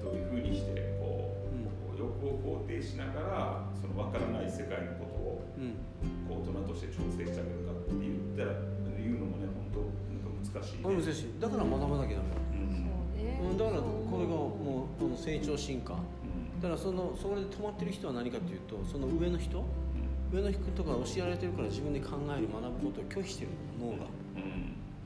[0.00, 1.68] どういうふうにしてこう、うん。
[1.68, 5.76] こう欲を肯定しながらその分からない世界のことをうん。
[6.24, 8.56] こう大人として調整してあげるかって言ったら
[8.96, 11.36] 言うのもね本当なんか難しい、ね、難しい。
[11.36, 12.40] だから学ばなきゃダメだ。
[13.36, 13.58] うん。
[13.60, 15.92] だからこれがもうあの成長進化。
[15.92, 16.56] うん。
[16.56, 19.60] だからそのそこで止まってる人は何かというとその上の人
[20.32, 24.08] 上の人とか教えられてるから自分で考える学ぶことを拒否してる脳が。
[24.08, 24.21] うん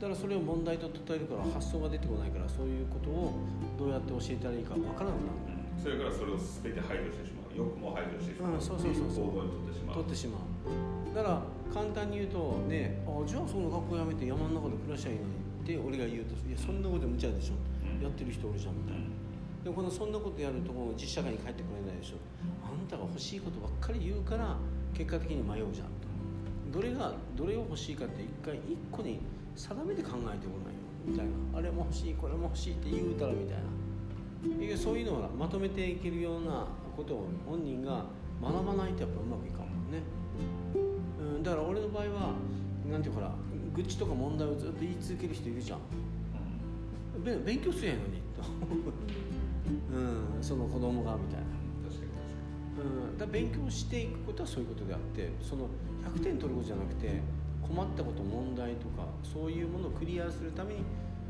[0.01, 3.33] だからそれを問題と例えるから発想が出てこないからそういうことを
[3.79, 5.51] どうやって教えたらいいか分からなくなる。
[5.51, 7.57] うんそれからそれを全て排除してしまう。
[7.57, 9.29] 欲も排除してしまう、うんそうそうそうそう。
[9.29, 9.95] 行動にとってしまう。
[9.97, 11.15] 取ってしまう。
[11.15, 11.43] だから
[11.73, 19.05] 簡単に言うとねあじゃあその学校辞めて山の中で暮らしゃいいのにって俺が言うといやそんなこと無茶でしょ、うんやってる人おるじゃんみたいな。
[19.65, 22.17] でもこのそんなことやると実社会に帰ってこれないでしょ
[22.65, 24.57] あんたが欲しいことばっかり言うから
[24.93, 26.09] 結果的に迷うじゃんと。
[26.73, 29.21] どれがどれを欲しいかって一回一個に
[29.57, 30.41] 定めて考えてごらんよ
[31.07, 31.59] みたいな。
[31.59, 34.77] あれも欲しいこれも欲しいって言うたらみたいな。
[34.77, 38.05] そういうのをまとめていけるようなことを本人が
[38.41, 40.03] 学ばないとやっぱうまくいかんもんね、
[41.19, 42.33] うん、だから俺の場合は
[42.91, 43.33] なんていうかほら
[43.75, 45.81] 愚痴とか問題をずっと言い続ける人いるじゃん、
[47.45, 48.43] 勉強すりゃいいのにと、
[49.93, 51.47] うん、その子供がみたいな。
[52.77, 55.67] うん、だ勉強していくことはそういうことであってその
[56.15, 57.23] 100点取ることじゃなくて
[57.69, 60.81] 困ったこと問題とかそういうものをクリアするために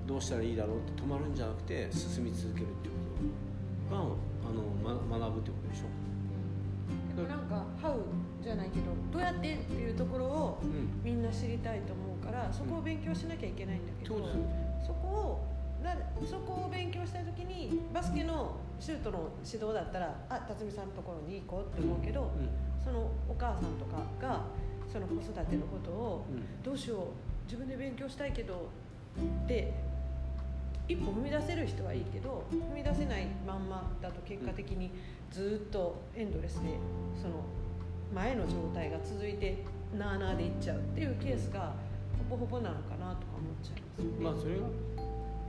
[0.07, 2.95] どうしたらいいだろうって止まるんじゃなくて進み続けるっていう
[3.89, 4.05] ことがあ
[4.53, 6.07] の、ま、学ぶってことでしょ。
[7.17, 8.01] でもなんか「ハウ」
[8.43, 10.59] じゃないけどどうやってっていうところを
[11.03, 14.23] みんな知りたいと思うから、そこを勉強しなきゃいけないんだけど、うん、
[14.87, 15.47] そこを
[15.83, 22.49] なそこを勉強したい時にバスケのシュートの指導だったらあ辰巳さんのところに行こうって思うけど、うん、
[22.85, 24.45] そのお母さんとかが
[24.93, 26.25] その子育てのことを、
[26.63, 26.99] どうしよう
[27.45, 28.71] 自分で勉強したいけど
[29.45, 29.73] って
[30.89, 34.91] 一歩踏み出せる人はいいけど踏み出せないまんまだと結果的に
[35.31, 36.79] ずっとエンドレスで
[37.21, 37.43] その
[38.15, 39.65] 前の状態が続いて
[39.99, 41.75] なあなあでいっちゃうっていうケースが
[42.31, 44.25] ほぼほぼなのかなとか思っちゃいますよね。
[44.25, 44.67] まあそれが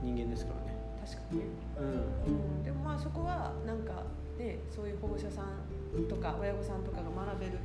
[0.02, 0.78] 人間ですからね。
[1.04, 1.44] 確かにね。
[1.78, 4.02] うん、うん、でもまあそこはなんか
[4.38, 7.58] ねそういう保護者さんとか親御さんとかが学べる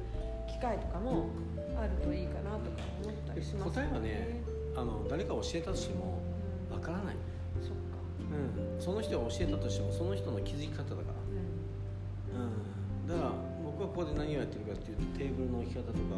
[0.48, 1.30] 機会とかも
[1.78, 4.42] あるといいかなとか思ったりします、ね、答えはね
[4.76, 6.20] あの誰か教えたとしても
[6.72, 7.16] わからない。
[8.34, 11.14] うん、その人が教えたとしてもその人の気づき方だか
[12.34, 13.32] ら、うん、だから
[13.64, 16.18] 僕はここで何をやってるかっていうとテーブルの置き方とか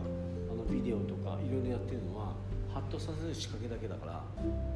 [0.49, 2.32] あのビデオとかいろいろやってるのは
[2.72, 4.24] ハッとさせる仕掛けだけだから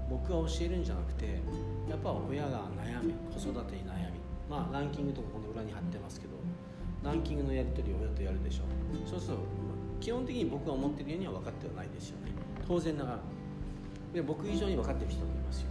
[0.09, 1.39] 僕が教えるんじゃなくて
[1.88, 4.19] やっぱ親が悩み子育てに悩み
[4.49, 6.36] まあランキングとかこの裏に貼ってますけど
[7.03, 8.67] ランキングのやり取りを親とやるでしょ。
[9.07, 9.43] そうすると
[10.00, 12.32] 基本的に僕が思ってるようには分かってはないですよね。
[12.68, 13.20] 当然ながら。
[14.14, 15.68] で僕以上に分かってる人もいますよ。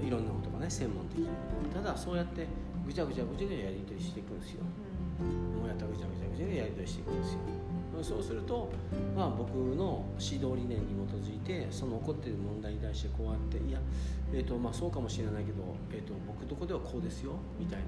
[0.00, 1.28] うん、いろんなことがね専門的に。
[1.74, 2.46] ただそうやって
[2.86, 4.64] ぐちゃぐちゃぐちゃぐちゃやり取りしていくんですよ、
[5.62, 7.38] うん、やったぐちゃぐちゃぐちゃでやり取りしていくんですよ。
[8.02, 8.68] そうすると、
[9.14, 13.78] まあ、僕の指導理念に基づいてその起こっている問題に対してこうやっていや、
[14.32, 17.84] えーとまあ、そうかもしれないけど、えーと、僕とこではこうですよみたいな。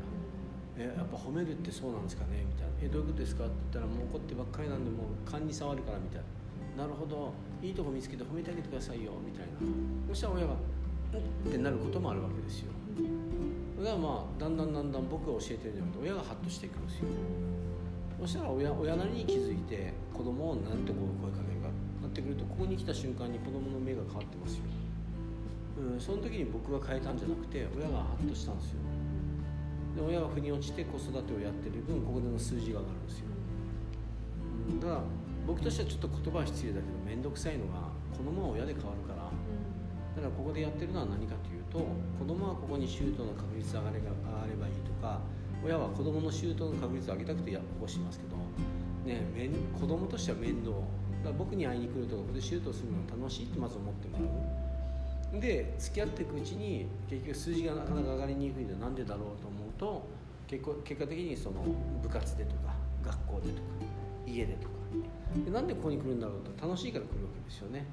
[0.77, 2.45] えやっぱ褒めるってそうなんですかね？
[2.47, 6.23] みたいな「えどういうことですか?」って言ったら「もう怒ってばっかりなんでもう勘に触るから」みたい
[6.77, 7.33] な「なるほど。
[7.63, 9.53] いいとこ見つけて褒めてあげてくださいよ」みたいな。
[10.09, 12.73] そしたら親がうってなることもあるわけですよ。
[13.79, 17.09] だからまあだんだんだんだん僕が教えてるんじゃなくて親がハッとしていくんですよ。
[18.21, 21.69] そしたら親親なりに気づいて子供を何てこう声かけるか
[22.03, 24.65] なってくるとここに来た瞬間に子供の目が変わってますよ、
[25.93, 28.79] うん、その時に僕が変えたんじゃなくて親がハッとしたんですよ。
[29.95, 33.27] で親が腑に落ちて子育てをやってる分ここでの数字が上がるんですよ、
[34.71, 35.01] うん、だから
[35.47, 39.25] 僕としてはちょっと言葉は失礼だけど面倒くさいのが子供は親で変わるから。
[40.15, 41.79] だからここでやってるのは何かというと
[42.19, 45.19] 子供はここにシュートの確率上がれが上がればいいとか
[45.65, 48.37] 親は子供のシュートの確率を上げたくてや起こしてますけど、
[49.05, 50.71] ね、めん子供としては面倒。
[50.71, 54.64] だから僕に会いに来るとここでシュートするのが楽しいってまず思ってもらう
[55.41, 60.07] で付き合っていくうちに結局数字がなかなか上がりにくいのは何でだろうと思うと
[60.47, 61.63] 結構結果的にその
[62.03, 62.75] 部活でとか
[63.05, 63.63] 学校でとか
[64.27, 64.75] 家でとか。
[65.45, 67.85] でなんでここに来るんだろうと楽しいから来るわけですよね。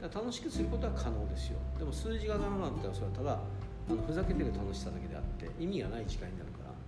[0.00, 1.58] 楽しくすることは可能ですよ。
[1.78, 3.40] でも数字が上がらなかったらそれはただ
[3.90, 6.70] あのふざけてる楽しさだけであって意味がない時間になるから。
[6.70, 6.78] だか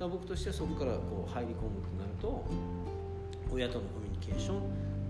[0.00, 2.44] ら僕としてはそこからこう入り込むとなると
[3.52, 4.62] 親とのコミュニケーション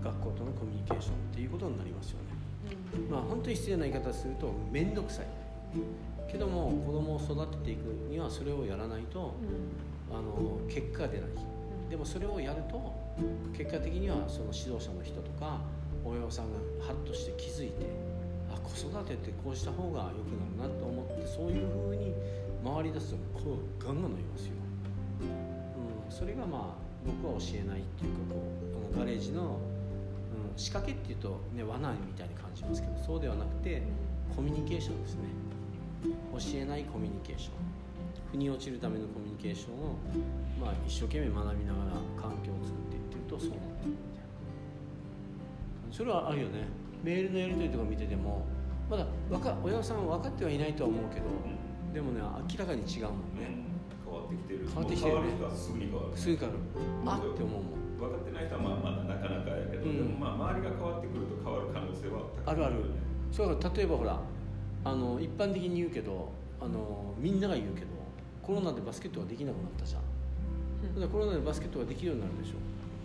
[0.03, 2.34] 学校とのコミュニケーションっていうことになりますよね、
[3.09, 5.25] まあ本当に失礼な言い方すると面倒くさい。
[6.31, 9.35] けども子供を育てていくにはそれをやらないと、
[10.09, 11.29] うん、あの結果が出ない。
[11.89, 12.93] でもそれをやると
[13.55, 15.61] 結果的にはその指導者の人とか
[16.03, 17.85] 親御さんがハッとして気づいて
[18.53, 22.13] あ子育てってこうした方が良くなるなと思ってそういうふうに
[22.63, 24.53] 回り出すとこうガンガン伸びますよ、
[25.21, 28.41] うん、それがまあ僕は教えないっていうかこ
[28.73, 29.74] うあのガレージの、うん、
[30.55, 33.83] 仕掛けっていうと、ね、罠みたいに感じますけどそうではなくて
[34.35, 35.21] コミュニケーションですね。
[36.03, 37.53] 教えないコミュニケーション。
[38.31, 39.95] 腑に落ちるためのコミュニケーションを、
[40.59, 41.91] まあ、一生懸命学びながら
[42.21, 43.93] 環境を作っていってるとそうなってる
[45.91, 46.67] それはあるよね。
[47.03, 48.45] メールのやり取りとか見てても
[48.89, 51.27] まだわか親御さん分かってはいないとは思うけど、
[51.93, 53.63] でもね明らかに違うもんね、
[54.03, 54.67] 変わってきてる。
[54.67, 56.17] 変わってきてる、ね、すぐに変わる。
[56.17, 56.59] すぐ変わる。
[57.05, 57.85] あって思うもん。
[57.97, 59.03] 分かってない人はまあまだ
[59.85, 62.75] ど、うん、でもまあ周りが変わってくると変わる可能性はあるある。
[63.31, 64.19] そう例えばほら
[64.83, 66.31] あの一般的に言うけど
[66.61, 67.87] あのみんなが言うけど
[68.41, 72.53] コロナでバスケットができなくなったじゃん、うん、コロナでバスケットができるようになるでしょ。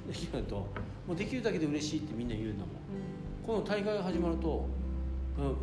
[0.06, 2.74] できないともうできるだけで嬉しいってみんな言うんだもん、
[3.46, 4.66] この大会が始まると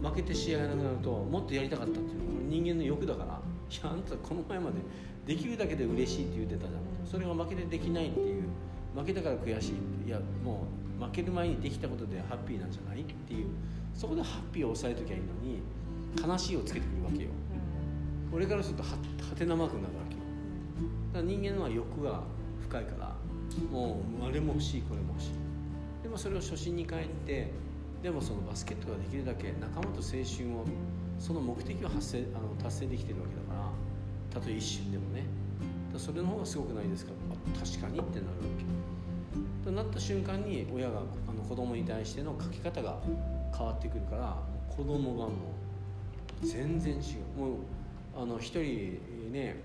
[0.01, 2.13] 負けて試合がなくなるともっとやりたかったっていうの。
[2.13, 2.17] は
[2.49, 3.25] 人間の欲だから。
[3.69, 4.77] いやあんたこの前まで
[5.25, 6.81] できるだけで嬉しいって言ってたじゃん。
[7.05, 8.43] それが負けてできないっていう。
[8.95, 9.73] 負けたから悔し
[10.05, 13.01] いいやもう負ける前にできたことでハッピーなんじゃない？
[13.01, 13.47] っていう。
[13.93, 15.61] そこでハッピーを抑えときゃいいのに
[16.21, 17.29] 悲しいをつけてくるわけよ。
[18.31, 18.95] 俺からするとはは
[19.35, 20.21] てなマークになるわけよ。
[21.13, 22.21] だから人間は欲が
[22.61, 23.15] 深いから
[23.71, 25.29] もうあれも欲しいこれも欲しい。
[26.03, 27.51] でもそれを初心に帰って
[28.03, 30.65] でもそのバスケットができるだけ仲間と青春を
[31.17, 35.23] その目的を発生あの達成できてるわけだからたとえ一瞬でもね。
[35.97, 37.13] それの方がすごくないですか？
[37.57, 38.76] 確かにってなるわけ
[39.67, 42.97] となった瞬間に親があの子供に対しての書き方が
[43.55, 44.37] 変わってくるから
[44.69, 45.31] 子供がも
[46.41, 46.97] う全然違
[47.37, 47.39] う。
[47.39, 47.55] もう
[48.15, 48.97] あの一人
[49.29, 49.57] ね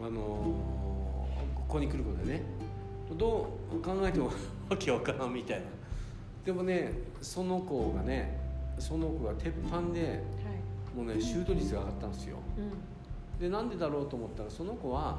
[0.00, 2.42] あのここに来ることでね
[3.16, 4.26] どう考えても
[4.70, 5.64] わけわからんみたいな。
[6.44, 8.38] でもねその子がね
[8.78, 15.18] その子が鉄板で、はい、もうねシュート率が上がったんですよ、うん、でなんでだろうと思ったらその子は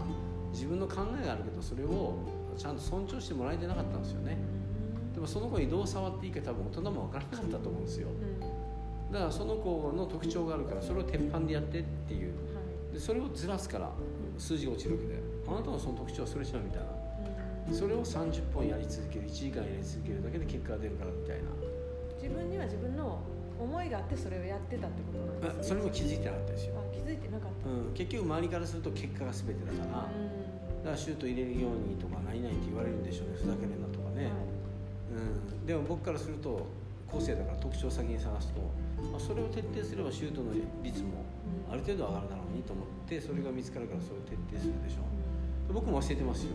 [0.53, 4.37] 自分の考えがあるけどそれをちゃんと尊重してもらえてなかったんですよね、
[5.07, 13.91] うん、でもその子にどう触っていいか多分大人も分からなかったと思うんですよ、うん、だからその子の特徴があるからそれを鉄板でやってっていう、はい、でそれをずらすから
[14.37, 15.29] 数字が落ちるわけで。
[15.49, 17.73] あなたのその特徴はそれじゃんみたいな。
[17.73, 21.49] それを30本やり続ける1時間やり続けるだけで結果が出るからみたいな。
[22.21, 23.19] 自分には自分の
[23.59, 25.73] 思いがあってそれをやってたってことなんですね。
[25.73, 26.75] それも気づいてなかったですよ。
[26.93, 30.09] 気づいてなかった、うん、結局周りからすると結果が全てだから、
[30.79, 33.37] だからシュート入れるようにとか何々って言われるんでしょうね。
[33.39, 34.33] ふざけるなとかね、はい、
[35.13, 36.67] うん、でも僕からすると
[37.07, 38.61] 個性だから特徴を先に探すと、
[39.11, 40.53] まあ、それを徹底すればシュートの
[40.83, 41.25] 率も
[41.71, 45.01] ある程度上がるだろうにと思ってそれが見つかるからそれを徹底するでしょ
[45.69, 45.73] う。
[45.73, 46.53] 僕も教えてますよ。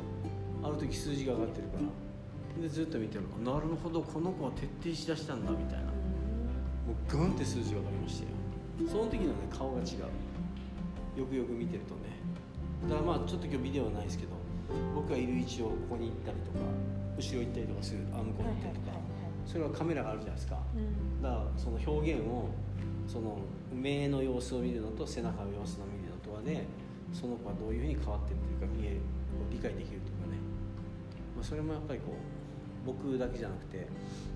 [0.63, 2.63] ある時数字が上がってるから。
[2.63, 5.87] でずっと見てるなるほどこの子は徹底しだしたんだみたいな。
[5.87, 8.31] もうグンって数字が上がりましたよ。
[8.89, 11.21] その時のね顔が違う。
[11.21, 12.14] よくよく見てるとね
[12.89, 14.33] だからまあちょっと今日ビデオはないですけど
[14.95, 16.65] 僕がいる位置をここに行ったりとか
[17.17, 18.97] 後ろ行ったりとかするあ向こうに行ったりとか、
[19.47, 20.59] それはカメラがあるじゃないですか、
[21.23, 22.51] だからその表現を
[23.07, 23.39] その
[23.73, 26.67] 目の様子を見るのと背中の様子を見るのとはね
[27.13, 29.01] その子はどういうふうに変わってるというか見える
[29.53, 30.15] 理解できると
[31.45, 33.87] それもやっぱりこう僕だけじゃなくて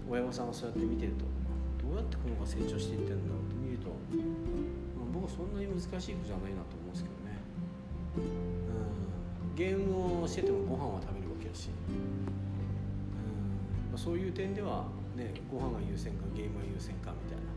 [0.08, 1.24] 親御さんがそうやって見てると
[1.80, 7.16] どうやってこの子が成長していってるんだろうと見ると、まあ、僕はそんなに難しい子じゃないなと思うんですけど。
[7.16, 7.17] ね、
[8.16, 12.24] うん、ゲームをしててもご飯は食べるわけだし、うん。
[13.90, 14.86] まあ、そういう点では、
[15.16, 17.50] ね、ご飯が優先かゲームが優先かみたいな、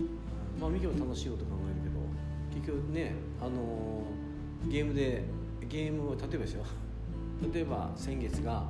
[0.00, 5.24] うん、まあ見ても楽しいこと考えるけど結局ねあのー、ゲームで
[5.68, 6.64] ゲームを例えばですよ。
[7.52, 8.66] 例えば先月が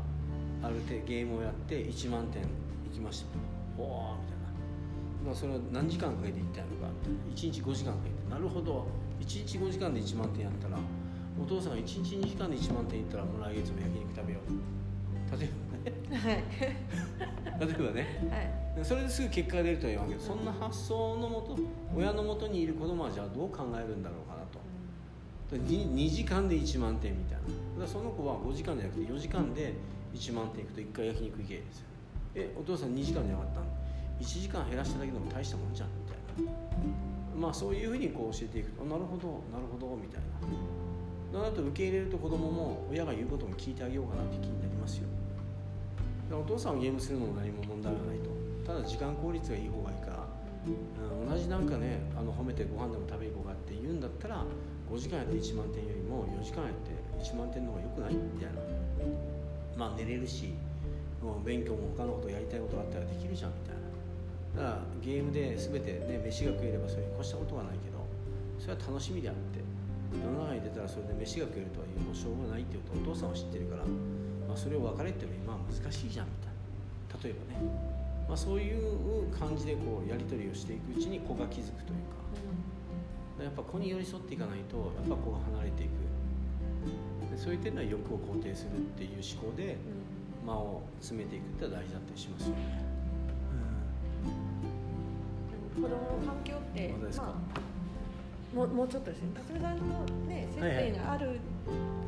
[0.62, 2.46] ある程度ゲームをやって1万点い
[2.92, 3.26] きました。
[3.78, 8.16] おおみたいな、まあ、それは何時間かけていったのかみたいな1日5時間かけて。
[8.30, 8.86] なるほど
[9.20, 10.78] 1日5時間で1万点やったら
[11.40, 14.76] お父さんが1日2時間で1万点いったらもう来月も焼肉食べよう。
[15.38, 16.44] 例えばね、はい、
[17.66, 18.28] 例えばね、
[18.76, 21.58] はい、それですぐ結果が出るとは言わんけどそんな発想のもと
[21.96, 24.58] 親のもとにいる子供はじゃあどう考えるんだろうかなと。
[25.52, 27.38] 2, 2時間で1万点みたい
[27.76, 27.84] な。
[27.84, 29.74] だその子は5時間じゃなくて4時間で
[30.14, 31.86] 1万点いくと1回焼肉行けですよ。
[32.34, 33.66] えお父さん2時間じゃなかったの
[34.20, 41.40] ？1時間減らしただけでも大したもんじゃんみたいなまあそういうふうにこう教えていくとなるほどなるほどみたいな。
[41.40, 45.08] だと受け入れると子供も親が言うことも聞いてあげようかなって気になりますよ。
[46.32, 48.30] お父さんはゲームするのも何も問題はないと。
[48.66, 50.26] ただ時間効率がいい方がいいから、
[50.66, 54.42] うん、同じなんかねあの褒めてご飯でも食べに行こうかって言うんだったら
[54.90, 56.90] 5時間やって1万点よりも4時間やって
[57.22, 58.58] 1万点の方がよくないみたいな
[59.76, 60.54] まあ寝れるし
[61.44, 63.85] 勉強も他のことやりたいことがあったらできるじゃんみたいな。
[64.56, 68.00] だからゲームで全てね飯が食えればそれに越したことはないけど
[68.58, 69.60] それは楽しみであって
[70.16, 73.84] 世の中に出たらそれで飯が食えるとはいう保証がないっていうことをお父さんは知ってるから、
[74.48, 76.56] まあ、それを別れてもまあ難しいじゃんみたいな。
[77.22, 77.60] 例えばね、
[78.28, 82.16] まあ、そういう感じでこうやり取りをしていくうちに子が気づくというか。
[83.42, 85.90] やっぱ子に寄り添っていかないとやっぱ子が離れていく。
[87.36, 89.76] そういう点では欲を肯定するっていう思考で
[90.46, 92.85] 間を詰めていくって大事だったりしますよね、うん、
[95.76, 101.40] 子供の環境ってまあ、もうもうちょっとですね辰巳さんのね接点がある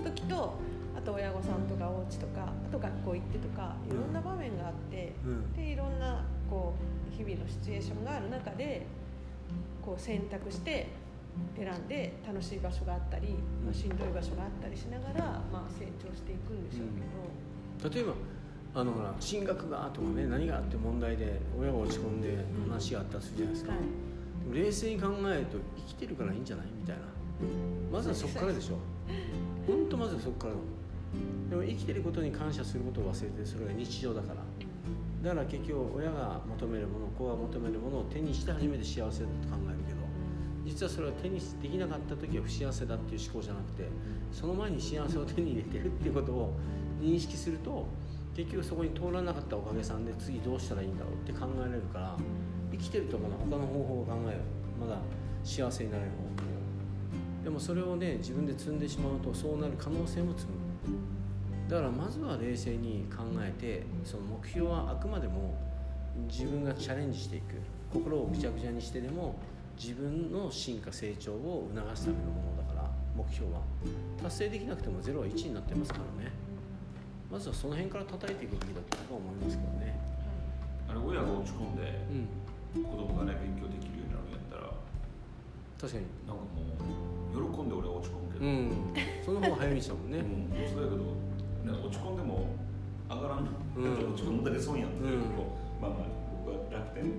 [0.05, 0.51] 時と、はいはい
[0.99, 6.75] あと親御さんとかお家とかあと学校行ってとかいろんな場面があって、うん、でいろんなこ
[7.13, 8.85] う日々のシチュエーションがある中で
[9.81, 10.89] こう選択して
[11.57, 13.29] 選んで楽しい場所があったり、
[13.65, 18.15] まあ、しんどい場所があったりしながら、まあ、成長していくんでしょうけど、例えば
[18.79, 27.03] あのほら進学がとかね何があって問題で親が落ち込んで話があったりするじゃないですか、はい、冷静に考えると生きてるからいいんじゃないみたいな。
[27.91, 28.79] まずはそこからでしょ。
[29.67, 30.55] 本当まずはそこから
[31.51, 34.45] でも生きてることに感謝することを忘れてそれが日常だから。
[35.25, 39.99] だから結局親が求めるもの子が求めるものを手にして初めて幸せだと考えるけど
[40.65, 43.89] 実はそれは手にできなかった時は不幸せだっていう思考じゃなくて
[44.31, 46.55] その前に幸せを手に入れてるっていうことを
[47.01, 47.89] 認識すると
[48.39, 52.17] 結局そこに通らなかったおかげさんで次どうしたらいいんだろうって考えられるから
[52.71, 54.39] 生きてるとまだ他の方法を考える
[54.81, 55.01] まだ
[55.43, 60.59] 幸せになれる方法でもそれをね自分で積んでしまうとそうなる可能性も積む。
[61.69, 65.57] だからまずは冷静に考えてその目標はあくまでも
[66.29, 67.55] 自分がチャレンジしていく。
[67.93, 69.35] 心をぐちゃぐちゃにしてでも
[69.77, 73.63] 自分の進化成長を促すためのものだから目標は。
[74.23, 76.48] 達成できなくても0は1になってますからね。
[77.31, 80.01] まずはその辺から叩いていくべきだと僕は思いますけどね。
[80.89, 81.85] あれ親が落ち込んで、
[82.75, 84.73] うん、子供がね勉強できるようになるんやったら
[85.77, 86.09] 確かに。
[86.25, 88.73] なんかもう喜んで俺は落ち込むけど、うん、
[89.25, 92.49] その方が早道だもんね、うん、そうやけど、ね、落ち込んでも
[93.09, 93.45] 上がらん。
[93.45, 95.21] の、うん、落ち込んだけ損やんっていう、うん、
[95.81, 96.09] まあまあ
[96.45, 97.13] 僕は楽天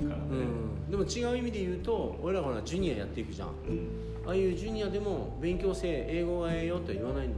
[0.00, 3.88] うん、でも違う意味で言うと俺らほらジュニアやっていくじゃん、うん、
[4.26, 7.34] ああいうジュニアでも勉強せえ英語がええよとは言わないの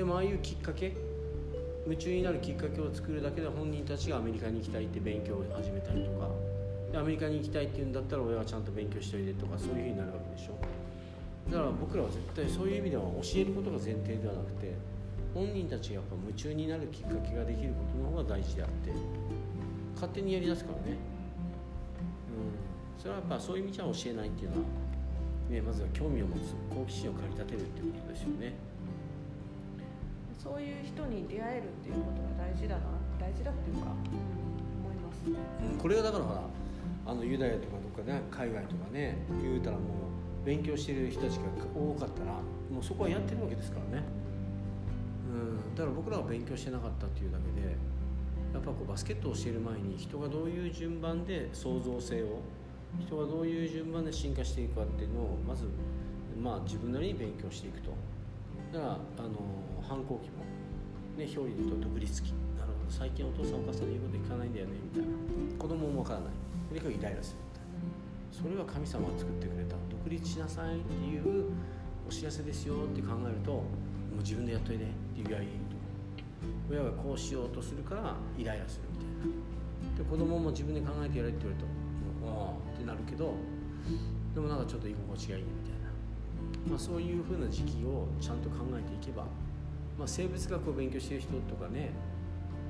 [0.00, 0.96] でもああいうきっかけ
[1.84, 6.26] 夢中になるきっかけを作るだけで本人たちがアメリカに行きたいって勉強を始めたりとか
[6.90, 10.56] でアメリカに行きたいって言うんだったら親はちゃんと勉強しといてとかそういうふうになるわけでしょ。
[11.52, 14.72] だから僕らは絶対そういう意味では教えることが前提ではなくて
[15.36, 18.96] 本人たちがやっぱ夢中になるきっかけができることの方が大事であって
[20.00, 20.96] 勝手にやりだすからね、
[22.32, 24.64] うん、それはやっぱそういう意味じゃ教えないっていうのは、
[25.52, 28.69] ね、まずは興味を持つ好奇心を駆り立てるっていうことですよね。
[30.42, 32.80] そういう人に出会えるっていうことが大事だな
[33.20, 36.40] 大事だっていうか、思います、うん、これがだからほら
[37.04, 39.82] あのユダヤとかどっかね海外とかね言うたらも
[40.42, 41.42] う勉強してる人たちが
[41.76, 42.32] 多かったら
[42.72, 44.04] もうそこはやってるわけですからね、
[45.28, 47.76] うん、だから僕らは勉強してなかったっていうだけで
[48.54, 52.40] やっぱこうバスケットを教える前に人がどういう順番で創造性を
[52.98, 55.64] 人がどういう順番で進化していくかっていうのをまず、
[56.42, 57.90] まあ、自分なりに勉強していくと。
[58.72, 60.46] だからあの反抗期も、
[61.18, 62.90] ね、表裏で言うと独立期なるほど。
[62.94, 65.10] 最近お父さんお母さんの言うこと聞かないんだよねみたいな。
[65.58, 66.38] 子供もわからない。
[66.70, 67.82] とにかくイライラするみたいな。
[68.30, 69.74] それは神様が作ってくれた。
[69.90, 71.50] 独立しなさいっていう
[72.06, 73.66] お知らせですよって考えるとも
[74.14, 75.58] う自分でやっといてって言いやいい。
[76.70, 79.98] 親がこうしようとするからイライラするみたいな。
[79.98, 81.66] で子供も自分で考えてやれって言われると
[82.30, 83.34] 「ああ」ってなるけど
[84.34, 85.90] でもなんかちょっと居心地がいいみたいな、
[86.70, 89.26] まあ、そういうふうな時期をちゃんと考えていけば、
[90.00, 91.90] まあ、生物学を勉強してる人とかね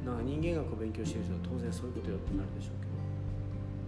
[0.05, 2.91] なんか人間学を勉強してる人は当然そういうことよってなるでしょうけど。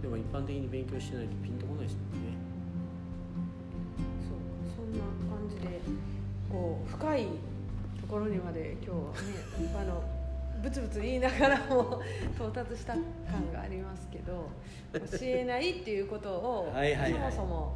[0.03, 2.39] でも一般的に勉強してないとピンとこないですもんね。
[4.23, 4.39] そう
[4.75, 5.79] そんな感じで
[6.49, 7.27] こう深い
[7.99, 8.95] ところにまで今日は
[9.59, 10.03] ね あの
[10.61, 12.01] ブツブツ言いながらも
[12.39, 13.03] 到達した感
[13.51, 14.47] がありますけど
[14.93, 17.75] 教えないっていうことをそもそも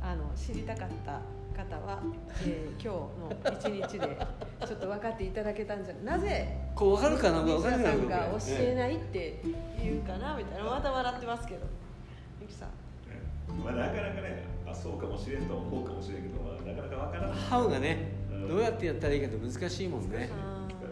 [0.00, 1.20] あの知りたかった
[1.52, 2.02] 方は、
[2.44, 4.26] えー、今日の一日で
[4.66, 7.42] ちょっと分かっていただけたんじゃなぜこう分かるかな？
[7.42, 9.40] 西田さんが教えないって
[9.82, 11.60] 言うかなみたいなまた笑ってますけど。
[12.40, 12.68] ゆきさん。
[13.64, 17.38] まあ、なかなかねあそうかもしれんと思うかもしれんけど、まあ、なかなか分からない。
[17.38, 18.12] ハウがね
[18.48, 20.30] どうやってやったらいいかって難しいもんね。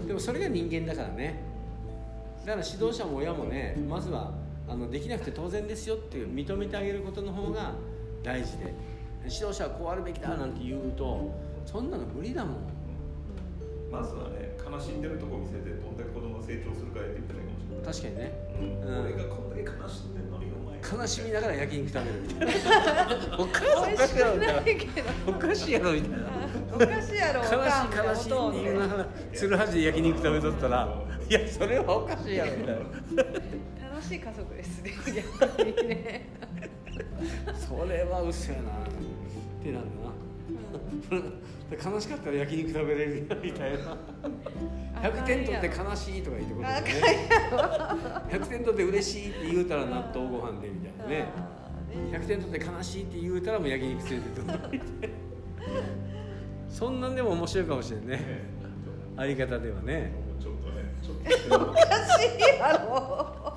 [0.07, 1.43] でもそれが人間だからね。
[2.45, 4.33] だから指導者も親もねまずは
[4.69, 7.73] あのできなくて当然ですよって認めてあげることの方が
[8.23, 8.73] 大事で
[9.25, 10.29] 指導者はこうあるべきだ。
[10.31, 11.31] なんて言うと
[11.67, 12.57] そんなの無理だもん。
[13.91, 17.83] まずはね悲しんでるとこ見せてどんだけ子供が成長するかやってみたらいいかもしれない。
[17.85, 18.33] 確かにね、
[18.85, 20.51] うん、俺がこんだけ悲しんでるのに
[20.81, 23.37] 悲しみながら焼肉食べるみたいな。
[23.39, 23.61] おか
[24.07, 24.63] しいやろみたいな
[25.27, 26.17] おかしいやろみたいな。
[26.73, 32.83] おかしいやろ悲しい悲しいって言いながら鶴橋で焼肉食べとったらいやそれはおかしいやろみたいな。
[33.91, 34.93] 楽しい家族ですね
[35.39, 36.29] 逆にね
[37.71, 38.73] それは嘘やな。
[38.73, 39.87] ってなる
[41.79, 43.97] な、悲しかったら焼肉食べれるみたいな。
[45.01, 46.85] 100点取って悲しいとか言ってことね
[48.29, 51.27] 100点取って嬉しいって言うたら納豆ご飯でみたいなね。
[52.13, 55.11] 100点取って悲しいって言うたらもう焼肉連れてって。
[56.69, 58.21] そんなんでも面白いかもしれんね。
[59.17, 60.13] あり方ではね。
[60.41, 61.71] ちょっとねちょっと。
[61.71, 61.81] おか
[62.19, 63.57] しいやろ。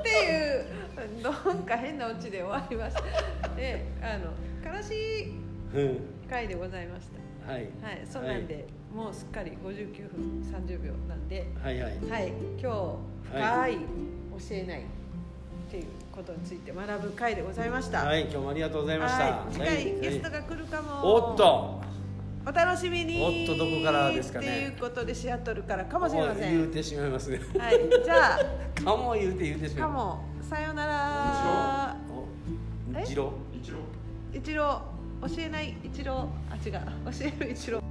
[0.00, 0.12] ってい
[0.60, 0.83] う
[1.22, 2.96] どんか変なオチで終わりまし
[3.42, 3.48] た。
[3.56, 4.32] であの
[4.76, 5.32] 悲しい
[6.28, 7.08] 回でございまし
[7.46, 7.52] た。
[7.52, 8.64] はい、はい、そうなんで、はい、
[8.94, 13.80] もうすっかり五十九分三十秒なんではいはい、はい、今日深い教
[14.52, 14.82] えないっ
[15.70, 18.04] ていうことについて学ぶ回でございました。
[18.04, 21.14] はい今日もありがとうございました、はい、次回ゲストが来るかも。
[21.30, 21.84] おっと。
[22.46, 24.46] お楽しみにおっとどこからですかね。
[24.46, 26.52] っていうことでシアトルからかもしれません。
[26.52, 27.40] 言うてしまいますね。
[27.58, 28.40] はいじゃあ。
[28.84, 29.92] かも言うて言うてしまいます。
[29.94, 30.33] かも。
[30.54, 31.96] さようなら。
[33.04, 33.78] 一郎一郎
[34.32, 34.82] 一郎
[35.22, 36.72] 教えない一郎あ違う。
[36.72, 37.82] 教える一郎